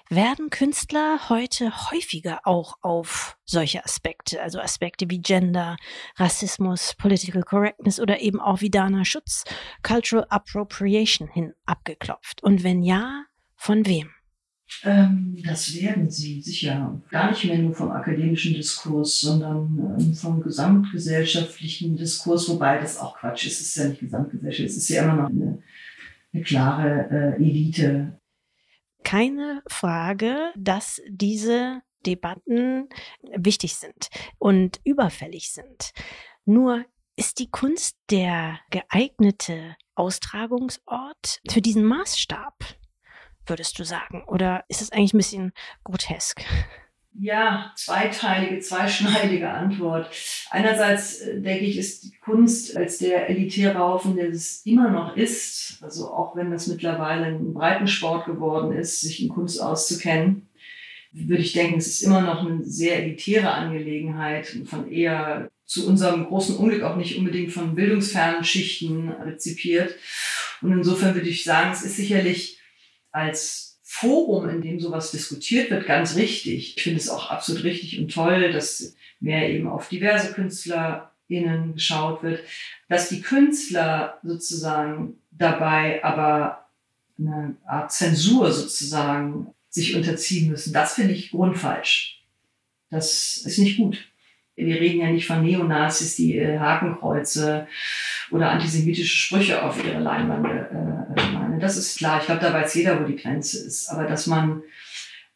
Werden 0.09 0.49
Künstler 0.49 1.27
heute 1.27 1.91
häufiger 1.91 2.39
auch 2.45 2.77
auf 2.81 3.37
solche 3.43 3.83
Aspekte, 3.83 4.41
also 4.41 4.59
Aspekte 4.59 5.09
wie 5.09 5.19
Gender, 5.19 5.75
Rassismus, 6.15 6.95
Political 6.97 7.43
Correctness 7.43 7.99
oder 7.99 8.21
eben 8.21 8.39
auch 8.39 8.61
wie 8.61 8.69
Dana 8.69 9.03
Schutz, 9.03 9.43
Cultural 9.83 10.25
Appropriation 10.29 11.27
hin 11.27 11.53
abgeklopft? 11.65 12.41
Und 12.41 12.63
wenn 12.63 12.83
ja, 12.83 13.25
von 13.55 13.85
wem? 13.85 14.09
Ähm, 14.83 15.37
das 15.45 15.75
werden 15.75 16.09
sie 16.09 16.41
sicher. 16.41 17.01
Gar 17.09 17.31
nicht 17.31 17.43
mehr 17.43 17.57
nur 17.57 17.73
vom 17.73 17.91
akademischen 17.91 18.53
Diskurs, 18.53 19.19
sondern 19.19 19.97
ähm, 19.99 20.13
vom 20.13 20.41
gesamtgesellschaftlichen 20.41 21.97
Diskurs, 21.97 22.47
wobei 22.47 22.77
das 22.77 22.97
auch 22.97 23.17
Quatsch 23.17 23.45
ist. 23.45 23.59
Es 23.59 23.67
ist 23.67 23.75
ja 23.75 23.89
nicht 23.89 23.99
Gesamtgesellschaft, 23.99 24.69
es 24.69 24.77
ist 24.77 24.89
ja 24.89 25.03
immer 25.03 25.15
noch 25.15 25.29
eine, 25.29 25.61
eine 26.33 26.43
klare 26.43 27.09
äh, 27.11 27.35
Elite 27.35 28.17
keine 29.07 29.63
Frage, 29.69 30.51
dass 30.57 31.01
diese 31.07 31.81
Debatten 32.05 32.89
wichtig 33.37 33.75
sind 33.75 34.09
und 34.37 34.81
überfällig 34.83 35.53
sind. 35.53 35.91
Nur 36.43 36.83
ist 37.15 37.39
die 37.39 37.49
Kunst 37.49 37.97
der 38.11 38.59
geeignete 38.69 39.77
Austragungsort 39.95 41.39
für 41.49 41.61
diesen 41.61 41.85
Maßstab, 41.85 42.53
würdest 43.45 43.79
du 43.79 43.85
sagen? 43.85 44.25
Oder 44.27 44.65
ist 44.67 44.81
es 44.81 44.91
eigentlich 44.91 45.13
ein 45.13 45.19
bisschen 45.19 45.53
grotesk? 45.85 46.43
Ja, 47.19 47.71
zweiteilige, 47.75 48.59
zweischneidige 48.59 49.49
Antwort. 49.49 50.07
Einerseits 50.51 51.21
äh, 51.21 51.41
denke 51.41 51.65
ich, 51.65 51.77
ist 51.77 52.03
die 52.03 52.15
Kunst 52.17 52.77
als 52.77 52.99
der 52.99 53.27
elitäre 53.29 53.79
Haufen, 53.79 54.15
der 54.15 54.29
es 54.29 54.61
immer 54.65 54.91
noch 54.91 55.17
ist, 55.17 55.79
also 55.81 56.11
auch 56.11 56.35
wenn 56.35 56.51
das 56.51 56.67
mittlerweile 56.67 57.25
ein 57.25 57.53
Breitensport 57.53 58.25
geworden 58.25 58.71
ist, 58.71 59.01
sich 59.01 59.23
in 59.23 59.29
Kunst 59.29 59.59
auszukennen, 59.59 60.47
würde 61.11 61.41
ich 61.41 61.53
denken, 61.53 61.79
es 61.79 61.87
ist 61.87 62.01
immer 62.03 62.21
noch 62.21 62.45
eine 62.45 62.63
sehr 62.63 63.01
elitäre 63.01 63.51
Angelegenheit 63.51 64.53
und 64.53 64.69
von 64.69 64.91
eher 64.91 65.49
zu 65.65 65.87
unserem 65.87 66.25
großen 66.25 66.55
Unglück 66.55 66.83
auch 66.83 66.97
nicht 66.97 67.17
unbedingt 67.17 67.51
von 67.51 67.73
bildungsfernen 67.73 68.43
Schichten 68.43 69.09
rezipiert. 69.09 69.95
Und 70.61 70.71
insofern 70.71 71.15
würde 71.15 71.29
ich 71.29 71.43
sagen, 71.43 71.71
es 71.73 71.81
ist 71.81 71.97
sicherlich 71.97 72.59
als 73.11 73.66
Forum, 73.99 74.47
in 74.49 74.61
dem 74.61 74.79
sowas 74.79 75.11
diskutiert 75.11 75.71
wird, 75.71 75.87
ganz 75.87 76.15
richtig. 76.15 76.77
Ich 76.77 76.83
finde 76.83 76.99
es 76.99 77.09
auch 77.09 77.31
absolut 77.31 77.63
richtig 77.63 77.99
und 77.99 78.13
toll, 78.13 78.51
dass 78.51 78.95
mehr 79.19 79.49
eben 79.49 79.67
auf 79.67 79.89
diverse 79.89 80.33
KünstlerInnen 80.33 81.73
geschaut 81.73 82.21
wird, 82.21 82.41
dass 82.89 83.09
die 83.09 83.21
Künstler 83.21 84.19
sozusagen 84.23 85.17
dabei 85.31 86.03
aber 86.03 86.67
eine 87.17 87.55
Art 87.65 87.91
Zensur 87.91 88.51
sozusagen 88.51 89.53
sich 89.69 89.95
unterziehen 89.95 90.51
müssen. 90.51 90.73
Das 90.73 90.93
finde 90.93 91.13
ich 91.13 91.31
grundfalsch. 91.31 92.23
Das 92.89 93.37
ist 93.37 93.57
nicht 93.57 93.77
gut. 93.77 94.07
Wir 94.55 94.79
reden 94.79 95.01
ja 95.01 95.09
nicht 95.09 95.27
von 95.27 95.43
Neonazis, 95.43 96.15
die 96.15 96.37
äh, 96.37 96.57
Hakenkreuze 96.57 97.67
oder 98.31 98.51
antisemitische 98.51 99.15
Sprüche 99.15 99.63
auf 99.63 99.83
ihre 99.83 99.99
Leinwände 99.99 100.69
äh, 100.71 101.33
meinen. 101.33 101.59
Das 101.59 101.77
ist 101.77 101.97
klar. 101.97 102.19
Ich 102.19 102.25
glaube, 102.25 102.41
da 102.41 102.53
weiß 102.53 102.73
jeder, 102.75 103.01
wo 103.01 103.05
die 103.05 103.15
Grenze 103.15 103.65
ist. 103.65 103.89
Aber 103.89 104.05
dass 104.05 104.27
man, 104.27 104.63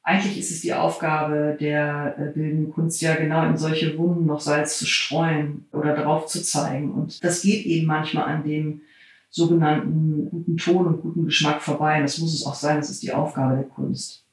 eigentlich 0.04 0.38
ist 0.38 0.52
es 0.52 0.62
die 0.62 0.74
Aufgabe 0.74 1.58
der 1.60 2.16
äh, 2.18 2.32
bildenden 2.34 2.72
Kunst 2.72 3.02
ja 3.02 3.16
genau 3.16 3.46
in 3.46 3.58
solche 3.58 3.98
Wunden 3.98 4.26
noch 4.26 4.40
Salz 4.40 4.78
zu 4.78 4.86
streuen 4.86 5.68
oder 5.72 5.96
drauf 5.96 6.28
zu 6.28 6.42
zeigen. 6.42 6.92
Und 6.92 7.24
das 7.24 7.42
geht 7.42 7.66
eben 7.66 7.88
manchmal 7.88 8.26
an 8.26 8.44
dem 8.44 8.82
sogenannten 9.30 10.30
guten 10.30 10.58
Ton 10.58 10.88
und 10.88 11.02
guten 11.02 11.26
Geschmack 11.26 11.62
vorbei. 11.62 11.98
Und 11.98 12.04
das 12.04 12.18
muss 12.18 12.34
es 12.34 12.46
auch 12.46 12.56
sein. 12.56 12.78
Das 12.78 12.90
ist 12.90 13.04
die 13.04 13.14
Aufgabe 13.14 13.56
der 13.56 13.66
Kunst. 13.66 14.26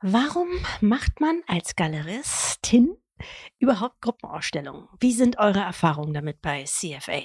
Warum 0.00 0.48
macht 0.80 1.20
man 1.20 1.42
als 1.46 1.76
Galeristin 1.76 2.96
überhaupt 3.58 4.00
Gruppenausstellungen? 4.00 4.88
Wie 5.00 5.12
sind 5.12 5.38
eure 5.38 5.60
Erfahrungen 5.60 6.14
damit 6.14 6.42
bei 6.42 6.64
CFA? 6.64 7.22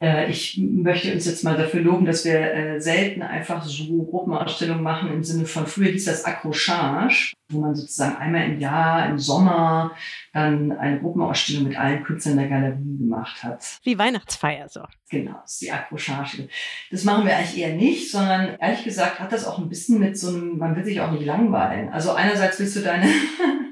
Äh, 0.00 0.30
ich 0.30 0.58
möchte 0.58 1.12
uns 1.12 1.24
jetzt 1.24 1.44
mal 1.44 1.56
dafür 1.56 1.80
loben, 1.80 2.04
dass 2.04 2.24
wir 2.24 2.38
äh, 2.38 2.80
selten 2.80 3.22
einfach 3.22 3.64
so 3.64 4.04
Gruppenausstellungen 4.04 4.82
machen 4.82 5.10
im 5.10 5.22
Sinne 5.22 5.46
von, 5.46 5.66
früher 5.66 5.90
hieß 5.92 6.06
das 6.06 6.24
Accrochage, 6.24 7.32
wo 7.48 7.60
man 7.60 7.74
sozusagen 7.74 8.16
einmal 8.16 8.44
im 8.44 8.58
Jahr, 8.58 9.08
im 9.08 9.18
Sommer, 9.18 9.92
dann 10.32 10.72
eine 10.72 11.00
Gruppenausstellung 11.00 11.68
mit 11.68 11.78
allen 11.78 12.02
Künstlern 12.02 12.36
der 12.36 12.48
Galerie 12.48 12.98
gemacht 12.98 13.42
hat. 13.44 13.78
Wie 13.84 13.96
Weihnachtsfeier 13.96 14.68
so. 14.68 14.82
Genau, 15.10 15.38
das 15.42 15.52
ist 15.52 15.62
die 15.62 15.72
Accrochage. 15.72 16.48
Das 16.90 17.04
machen 17.04 17.24
wir 17.24 17.36
eigentlich 17.36 17.58
eher 17.58 17.74
nicht, 17.74 18.10
sondern 18.10 18.56
ehrlich 18.60 18.84
gesagt 18.84 19.20
hat 19.20 19.32
das 19.32 19.46
auch 19.46 19.58
ein 19.58 19.68
bisschen 19.68 20.00
mit 20.00 20.18
so 20.18 20.28
einem, 20.28 20.58
man 20.58 20.74
will 20.74 20.84
sich 20.84 21.00
auch 21.00 21.12
nicht 21.12 21.24
langweilen. 21.24 21.90
Also 21.90 22.12
einerseits 22.12 22.58
willst 22.58 22.76
du 22.76 22.80
deine, 22.80 23.06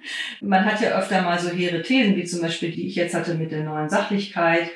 man 0.42 0.64
hat 0.64 0.80
ja 0.80 0.98
öfter 0.98 1.22
mal 1.22 1.38
so 1.38 1.50
hehre 1.50 1.82
Thesen, 1.82 2.16
wie 2.16 2.24
zum 2.24 2.40
Beispiel 2.40 2.70
die 2.70 2.86
ich 2.86 2.96
jetzt 2.96 3.14
hatte 3.14 3.34
mit 3.34 3.52
der 3.52 3.64
neuen 3.64 3.88
Sachlichkeit 3.88 4.70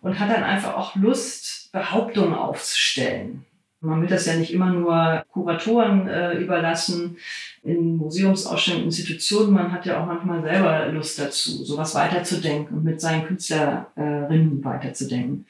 und 0.00 0.18
hat 0.18 0.30
dann 0.30 0.44
einfach 0.44 0.74
auch 0.76 0.94
Lust, 0.96 1.72
Behauptungen 1.72 2.34
aufzustellen. 2.34 3.44
Man 3.82 4.02
will 4.02 4.08
das 4.08 4.26
ja 4.26 4.34
nicht 4.34 4.52
immer 4.52 4.70
nur 4.70 5.24
Kuratoren 5.32 6.06
äh, 6.06 6.34
überlassen 6.34 7.16
in 7.62 7.96
Museumsausstellungen, 7.96 8.86
Institutionen. 8.86 9.54
Man 9.54 9.72
hat 9.72 9.86
ja 9.86 10.02
auch 10.02 10.06
manchmal 10.06 10.42
selber 10.42 10.88
Lust 10.88 11.18
dazu, 11.18 11.64
sowas 11.64 11.94
weiterzudenken 11.94 12.76
und 12.76 12.84
mit 12.84 13.00
seinen 13.00 13.26
Künstlerinnen 13.26 14.62
weiterzudenken. 14.62 15.46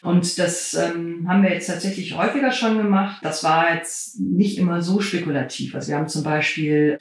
Und 0.00 0.38
das 0.38 0.72
ähm, 0.74 1.26
haben 1.28 1.42
wir 1.42 1.52
jetzt 1.52 1.66
tatsächlich 1.66 2.16
häufiger 2.16 2.52
schon 2.52 2.78
gemacht. 2.78 3.18
Das 3.22 3.44
war 3.44 3.74
jetzt 3.74 4.18
nicht 4.18 4.56
immer 4.56 4.80
so 4.80 5.00
spekulativ. 5.00 5.74
Also 5.74 5.88
wir 5.88 5.98
haben 5.98 6.08
zum 6.08 6.22
Beispiel 6.22 6.98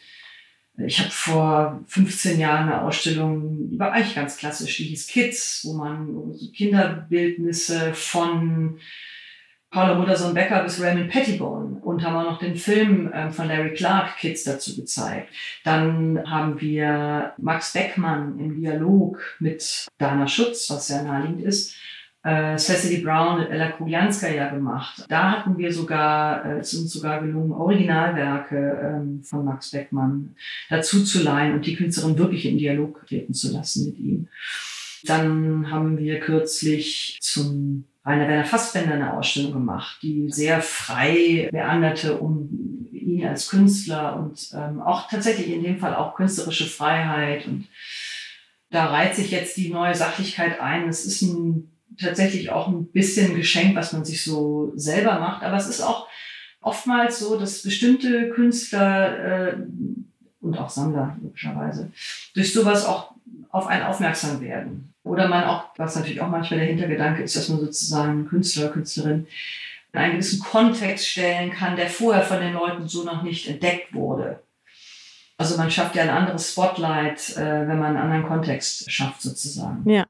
ich 0.85 0.99
habe 0.99 1.09
vor 1.09 1.83
15 1.87 2.39
Jahren 2.39 2.69
eine 2.69 2.83
Ausstellung, 2.83 3.77
war 3.79 3.93
eigentlich 3.93 4.15
ganz 4.15 4.37
klassisch, 4.37 4.77
die 4.77 4.83
hieß 4.85 5.07
Kids, 5.07 5.61
wo 5.65 5.73
man 5.73 6.33
Kinderbildnisse 6.55 7.93
von 7.93 8.79
Paula 9.71 9.95
Muttersohn-Becker 9.95 10.63
bis 10.63 10.81
Raymond 10.81 11.09
Pettibone 11.09 11.79
und 11.81 12.03
haben 12.03 12.15
auch 12.15 12.31
noch 12.31 12.39
den 12.39 12.55
Film 12.55 13.11
ähm, 13.13 13.31
von 13.31 13.47
Larry 13.47 13.73
Clark 13.73 14.17
Kids 14.17 14.43
dazu 14.43 14.75
gezeigt. 14.75 15.33
Dann 15.63 16.23
haben 16.29 16.61
wir 16.61 17.33
Max 17.37 17.73
Beckmann 17.73 18.39
im 18.39 18.61
Dialog 18.61 19.19
mit 19.39 19.87
Dana 19.97 20.27
Schutz, 20.27 20.69
was 20.69 20.87
sehr 20.87 21.03
naheliegend 21.03 21.41
ist, 21.43 21.75
äh, 22.23 22.57
Cecily 22.57 23.01
Brown 23.01 23.39
und 23.39 23.51
Ella 23.51 23.71
Kulianskaya 23.71 24.49
gemacht. 24.49 25.05
Da 25.09 25.31
hatten 25.31 25.57
wir 25.57 25.71
sogar, 25.71 26.45
äh, 26.45 26.59
es 26.59 26.73
uns 26.73 26.91
sogar 26.91 27.21
gelungen, 27.21 27.51
Originalwerke 27.51 28.55
ähm, 28.83 29.23
von 29.23 29.45
Max 29.45 29.71
Beckmann 29.71 30.35
dazu 30.69 31.03
zu 31.03 31.23
leihen 31.23 31.53
und 31.53 31.65
die 31.65 31.75
Künstlerin 31.75 32.17
wirklich 32.17 32.45
in 32.45 32.57
Dialog 32.57 33.05
treten 33.07 33.33
zu 33.33 33.51
lassen 33.51 33.85
mit 33.87 33.99
ihm. 33.99 34.27
Dann 35.03 35.71
haben 35.71 35.97
wir 35.97 36.19
kürzlich 36.19 37.19
zum 37.21 37.85
Rainer 38.03 38.27
Werner 38.27 38.45
Fassbender 38.45 38.93
eine 38.93 39.13
Ausstellung 39.13 39.51
gemacht, 39.51 39.99
die 40.01 40.29
sehr 40.29 40.61
frei 40.61 41.49
beanderte 41.51 42.17
um 42.17 42.87
ihn 42.91 43.25
als 43.25 43.49
Künstler 43.49 44.17
und 44.17 44.49
ähm, 44.53 44.81
auch 44.81 45.09
tatsächlich 45.09 45.49
in 45.51 45.63
dem 45.63 45.79
Fall 45.79 45.95
auch 45.95 46.15
künstlerische 46.15 46.65
Freiheit. 46.65 47.47
Und 47.47 47.67
da 48.69 48.85
reiht 48.87 49.15
sich 49.15 49.31
jetzt 49.31 49.57
die 49.57 49.69
neue 49.69 49.95
Sachlichkeit 49.95 50.59
ein. 50.59 50.87
Es 50.87 51.05
ist 51.05 51.21
ein, 51.21 51.71
tatsächlich 51.99 52.51
auch 52.51 52.67
ein 52.67 52.85
bisschen 52.87 53.35
Geschenk, 53.35 53.75
was 53.75 53.93
man 53.93 54.05
sich 54.05 54.23
so 54.23 54.71
selber 54.75 55.19
macht. 55.19 55.43
Aber 55.43 55.57
es 55.57 55.67
ist 55.67 55.81
auch 55.81 56.07
oftmals 56.61 57.19
so, 57.19 57.39
dass 57.39 57.63
bestimmte 57.63 58.29
Künstler 58.29 59.49
äh, 59.49 59.57
und 60.41 60.57
auch 60.57 60.69
Sammler 60.69 61.17
logischerweise 61.21 61.91
durch 62.33 62.53
sowas 62.53 62.85
auch 62.85 63.11
auf 63.49 63.67
einen 63.67 63.83
aufmerksam 63.83 64.41
werden. 64.41 64.93
Oder 65.03 65.27
man 65.27 65.45
auch, 65.45 65.69
was 65.77 65.95
natürlich 65.95 66.21
auch 66.21 66.29
manchmal 66.29 66.59
der 66.59 66.69
Hintergedanke 66.69 67.23
ist, 67.23 67.35
dass 67.35 67.49
man 67.49 67.59
sozusagen 67.59 68.27
Künstler, 68.27 68.69
Künstlerin 68.69 69.25
in 69.93 69.99
einen 69.99 70.13
gewissen 70.13 70.41
Kontext 70.41 71.07
stellen 71.07 71.51
kann, 71.51 71.77
der 71.77 71.89
vorher 71.89 72.23
von 72.23 72.39
den 72.39 72.53
Leuten 72.53 72.87
so 72.87 73.03
noch 73.03 73.23
nicht 73.23 73.47
entdeckt 73.47 73.93
wurde. 73.93 74.41
Also 75.37 75.55
man 75.57 75.71
schafft 75.71 75.95
ja 75.95 76.03
ein 76.03 76.09
anderes 76.09 76.51
Spotlight, 76.51 77.37
äh, 77.37 77.67
wenn 77.67 77.79
man 77.79 77.95
einen 77.95 77.97
anderen 77.97 78.27
Kontext 78.27 78.91
schafft 78.91 79.21
sozusagen. 79.21 79.89
Ja. 79.89 80.05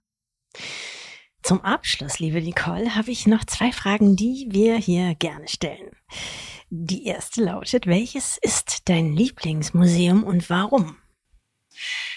Zum 1.47 1.61
Abschluss, 1.61 2.19
liebe 2.19 2.41
Nicole, 2.41 2.93
habe 2.93 3.09
ich 3.09 3.25
noch 3.25 3.45
zwei 3.45 3.71
Fragen, 3.71 4.17
die 4.17 4.47
wir 4.49 4.75
hier 4.75 5.15
gerne 5.15 5.47
stellen. 5.47 5.91
Die 6.69 7.05
erste 7.05 7.41
lautet, 7.41 7.87
welches 7.87 8.37
ist 8.41 8.89
dein 8.89 9.13
Lieblingsmuseum 9.13 10.25
und 10.25 10.49
warum? 10.49 10.97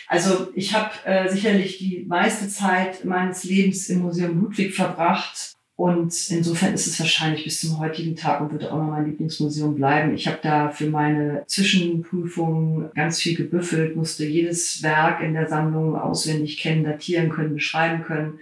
Also 0.08 0.48
ich 0.56 0.74
habe 0.74 0.90
äh, 1.04 1.28
sicherlich 1.28 1.78
die 1.78 2.06
meiste 2.08 2.48
Zeit 2.48 3.04
meines 3.04 3.44
Lebens 3.44 3.88
im 3.88 4.00
Museum 4.00 4.40
Ludwig 4.40 4.74
verbracht 4.74 5.54
und 5.76 6.12
insofern 6.30 6.74
ist 6.74 6.88
es 6.88 6.98
wahrscheinlich 6.98 7.44
bis 7.44 7.60
zum 7.60 7.78
heutigen 7.78 8.16
Tag 8.16 8.40
und 8.40 8.50
wird 8.50 8.64
auch 8.64 8.78
noch 8.78 8.90
mein 8.90 9.06
Lieblingsmuseum 9.06 9.76
bleiben. 9.76 10.12
Ich 10.12 10.26
habe 10.26 10.40
da 10.42 10.70
für 10.70 10.90
meine 10.90 11.44
Zwischenprüfung 11.46 12.90
ganz 12.96 13.20
viel 13.20 13.36
gebüffelt, 13.36 13.94
musste 13.94 14.26
jedes 14.26 14.82
Werk 14.82 15.22
in 15.22 15.34
der 15.34 15.46
Sammlung 15.46 15.94
auswendig 15.94 16.58
kennen, 16.58 16.82
datieren 16.82 17.30
können, 17.30 17.54
beschreiben 17.54 18.02
können. 18.02 18.40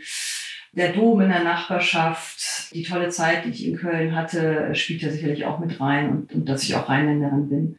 Der 0.79 0.93
Dom 0.93 1.21
in 1.21 1.29
der 1.29 1.45
Nachbarschaft, 1.45 2.73
die 2.73 2.83
tolle 2.83 3.11
Zeit, 3.11 3.45
die 3.45 3.51
ich 3.51 3.67
in 3.67 3.77
Köln 3.77 4.15
hatte, 4.15 4.75
spielt 4.75 5.03
ja 5.03 5.11
sicherlich 5.11 5.45
auch 5.45 5.59
mit 5.59 5.81
rein 5.81 6.11
und, 6.11 6.33
und 6.33 6.49
dass 6.49 6.63
ich 6.63 6.75
auch 6.75 6.89
Rheinländerin 6.89 7.49
bin. 7.49 7.79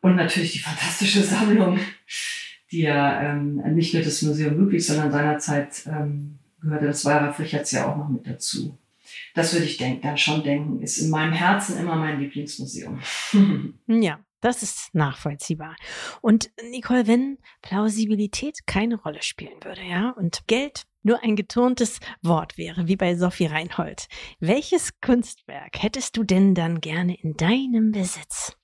Und 0.00 0.16
natürlich 0.16 0.52
die 0.52 0.58
fantastische 0.60 1.22
Sammlung 1.22 1.80
die 2.70 2.82
ja 2.82 3.22
ähm, 3.22 3.56
nicht 3.74 3.94
nur 3.94 4.02
das 4.02 4.22
Museum 4.22 4.58
Ludwig, 4.58 4.84
sondern 4.84 5.12
seinerzeit 5.12 5.86
ähm, 5.86 6.38
gehörte 6.60 6.86
das 6.86 7.04
Weiber 7.04 7.32
Frichertz 7.32 7.72
ja 7.72 7.90
auch 7.90 7.96
noch 7.96 8.08
mit 8.08 8.26
dazu. 8.26 8.78
Das 9.34 9.52
würde 9.52 9.66
ich 9.66 9.76
denk, 9.76 10.02
dann 10.02 10.18
schon 10.18 10.42
denken, 10.42 10.82
ist 10.82 10.98
in 10.98 11.10
meinem 11.10 11.32
Herzen 11.32 11.78
immer 11.78 11.96
mein 11.96 12.20
Lieblingsmuseum. 12.20 13.00
ja, 13.86 14.18
das 14.40 14.62
ist 14.62 14.94
nachvollziehbar. 14.94 15.76
Und 16.22 16.50
Nicole, 16.70 17.06
wenn 17.06 17.38
Plausibilität 17.62 18.66
keine 18.66 18.96
Rolle 18.96 19.22
spielen 19.22 19.62
würde, 19.62 19.82
ja, 19.82 20.10
und 20.10 20.46
Geld 20.48 20.86
nur 21.06 21.22
ein 21.22 21.36
geturntes 21.36 22.00
Wort 22.20 22.58
wäre, 22.58 22.88
wie 22.88 22.96
bei 22.96 23.14
Sophie 23.14 23.46
Reinhold, 23.46 24.08
welches 24.40 25.00
Kunstwerk 25.00 25.82
hättest 25.82 26.16
du 26.16 26.24
denn 26.24 26.54
dann 26.54 26.80
gerne 26.80 27.18
in 27.18 27.36
deinem 27.36 27.92
Besitz? 27.92 28.56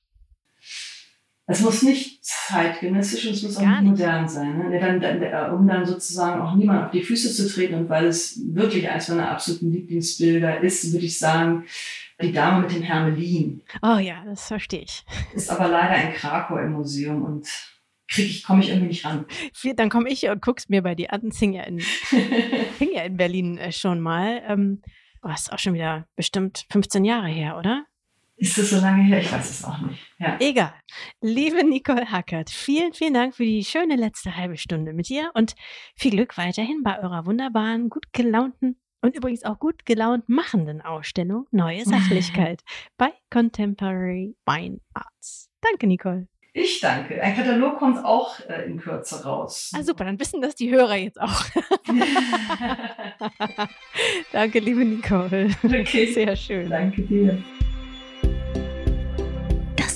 Es 1.46 1.61
muss 1.61 1.83
nicht 1.83 2.24
zeitgenössisch 2.24 3.26
und 3.26 3.35
es 3.35 3.42
muss 3.42 3.57
auch 3.57 3.66
nicht 3.66 3.83
modern 3.83 4.28
sein. 4.28 4.59
Ne? 4.59 4.78
Dann, 4.81 5.00
dann, 5.00 5.22
äh, 5.22 5.50
um 5.52 5.66
dann 5.66 5.85
sozusagen 5.85 6.40
auch 6.40 6.55
niemand 6.55 6.85
auf 6.85 6.90
die 6.92 7.02
Füße 7.02 7.33
zu 7.33 7.48
treten 7.52 7.74
und 7.74 7.88
weil 7.88 8.07
es 8.07 8.40
wirklich 8.55 8.88
eines 8.88 9.09
meiner 9.09 9.31
absoluten 9.31 9.70
Lieblingsbilder 9.70 10.61
ist, 10.61 10.92
würde 10.92 11.07
ich 11.07 11.18
sagen, 11.18 11.64
die 12.20 12.33
Dame 12.33 12.62
mit 12.62 12.74
dem 12.74 12.83
Hermelin. 12.83 13.62
Oh 13.83 13.98
ja, 13.98 14.24
das 14.24 14.46
verstehe 14.46 14.83
ich. 14.83 15.05
Ist 15.35 15.50
aber 15.50 15.68
leider 15.68 16.09
in 16.09 16.14
Krakau 16.14 16.57
im 16.59 16.72
Museum 16.72 17.22
und 17.22 17.46
ich, 18.18 18.44
komme 18.44 18.62
ich 18.62 18.70
irgendwie 18.70 18.88
nicht 18.88 19.05
ran. 19.05 19.27
Dann 19.77 19.90
komme 19.90 20.11
ich 20.11 20.29
und 20.29 20.42
guck's 20.42 20.68
mir 20.68 20.83
bei 20.83 20.94
dir 20.94 21.12
an. 21.12 21.29
Es 21.29 21.38
hing 21.38 21.53
ja 21.53 21.62
in, 21.64 21.79
hing 22.79 22.92
ja 22.92 23.03
in 23.03 23.16
Berlin 23.16 23.59
äh, 23.59 23.72
schon 23.72 24.01
mal. 24.01 24.42
Ähm, 24.46 24.83
oh, 25.22 25.31
ist 25.31 25.53
auch 25.53 25.59
schon 25.59 25.75
wieder 25.75 26.07
bestimmt 26.16 26.66
15 26.70 27.05
Jahre 27.05 27.29
her, 27.29 27.57
oder? 27.57 27.87
Ist 28.37 28.59
das 28.59 28.70
so 28.70 28.81
lange 28.81 29.05
her? 29.05 29.20
Ich 29.20 29.31
weiß 29.31 29.51
es 29.51 29.64
auch 29.64 29.81
nicht. 29.83 30.01
Ja. 30.18 30.37
Egal. 30.40 30.75
Liebe 31.20 31.64
Nicole 31.64 32.11
Hackert, 32.11 32.51
vielen, 32.51 32.92
vielen 32.92 33.14
Dank 33.14 33.37
für 33.37 33.44
die 33.44 33.64
schöne 33.64 33.94
letzte 33.94 34.37
halbe 34.37 34.57
Stunde 34.57 34.92
mit 34.92 35.09
dir 35.09 35.31
und 35.35 35.55
viel 35.94 36.11
Glück 36.11 36.37
weiterhin 36.37 36.83
bei 36.83 36.98
eurer 37.01 37.25
wunderbaren, 37.25 37.88
gut 37.88 38.12
gelaunten 38.12 38.81
und 39.01 39.14
übrigens 39.14 39.44
auch 39.44 39.59
gut 39.59 39.85
gelaunt 39.85 40.29
machenden 40.29 40.81
Ausstellung 40.81 41.46
Neue 41.51 41.85
Sachlichkeit 41.85 42.62
bei 42.96 43.12
Contemporary 43.31 44.35
Fine 44.48 44.81
Arts. 44.94 45.51
Danke, 45.61 45.87
Nicole. 45.87 46.27
Ich 46.55 46.81
danke. 46.81 47.23
Ein 47.23 47.35
Katalog 47.35 47.79
kommt 47.79 48.05
auch 48.05 48.38
äh, 48.49 48.67
in 48.67 48.79
Kürze 48.79 49.25
raus. 49.25 49.73
Ah, 49.75 49.83
super, 49.83 50.05
dann 50.05 50.21
wissen 50.21 50.43
das 50.43 50.55
die 50.55 50.71
Hörer 50.71 50.97
jetzt 50.97 51.21
auch. 51.21 51.45
danke, 54.33 54.59
liebe 54.59 54.85
Nicole. 54.85 55.49
Okay. 55.65 56.12
Sehr 56.12 56.37
schön. 56.37 56.69
Danke 56.69 57.03
dir 57.03 57.43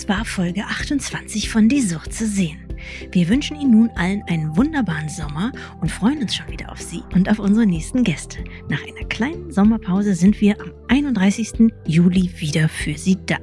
war 0.09 0.25
Folge 0.25 0.64
28 0.64 1.51
von 1.51 1.69
Die 1.69 1.81
Sucht 1.81 2.12
zu 2.12 2.27
sehen. 2.27 2.61
Wir 3.11 3.29
wünschen 3.29 3.61
Ihnen 3.61 3.73
nun 3.73 3.90
allen 3.97 4.23
einen 4.29 4.57
wunderbaren 4.57 5.09
Sommer 5.09 5.51
und 5.81 5.90
freuen 5.90 6.19
uns 6.19 6.37
schon 6.37 6.49
wieder 6.49 6.71
auf 6.71 6.81
Sie 6.81 7.03
und 7.14 7.29
auf 7.29 7.38
unsere 7.38 7.66
nächsten 7.66 8.05
Gäste. 8.05 8.45
Nach 8.69 8.81
einer 8.83 9.09
kleinen 9.09 9.51
Sommerpause 9.51 10.14
sind 10.14 10.40
wir 10.40 10.61
am 10.61 10.73
31. 10.88 11.73
Juli 11.87 12.31
wieder 12.38 12.69
für 12.69 12.97
Sie 12.97 13.19
da. 13.27 13.38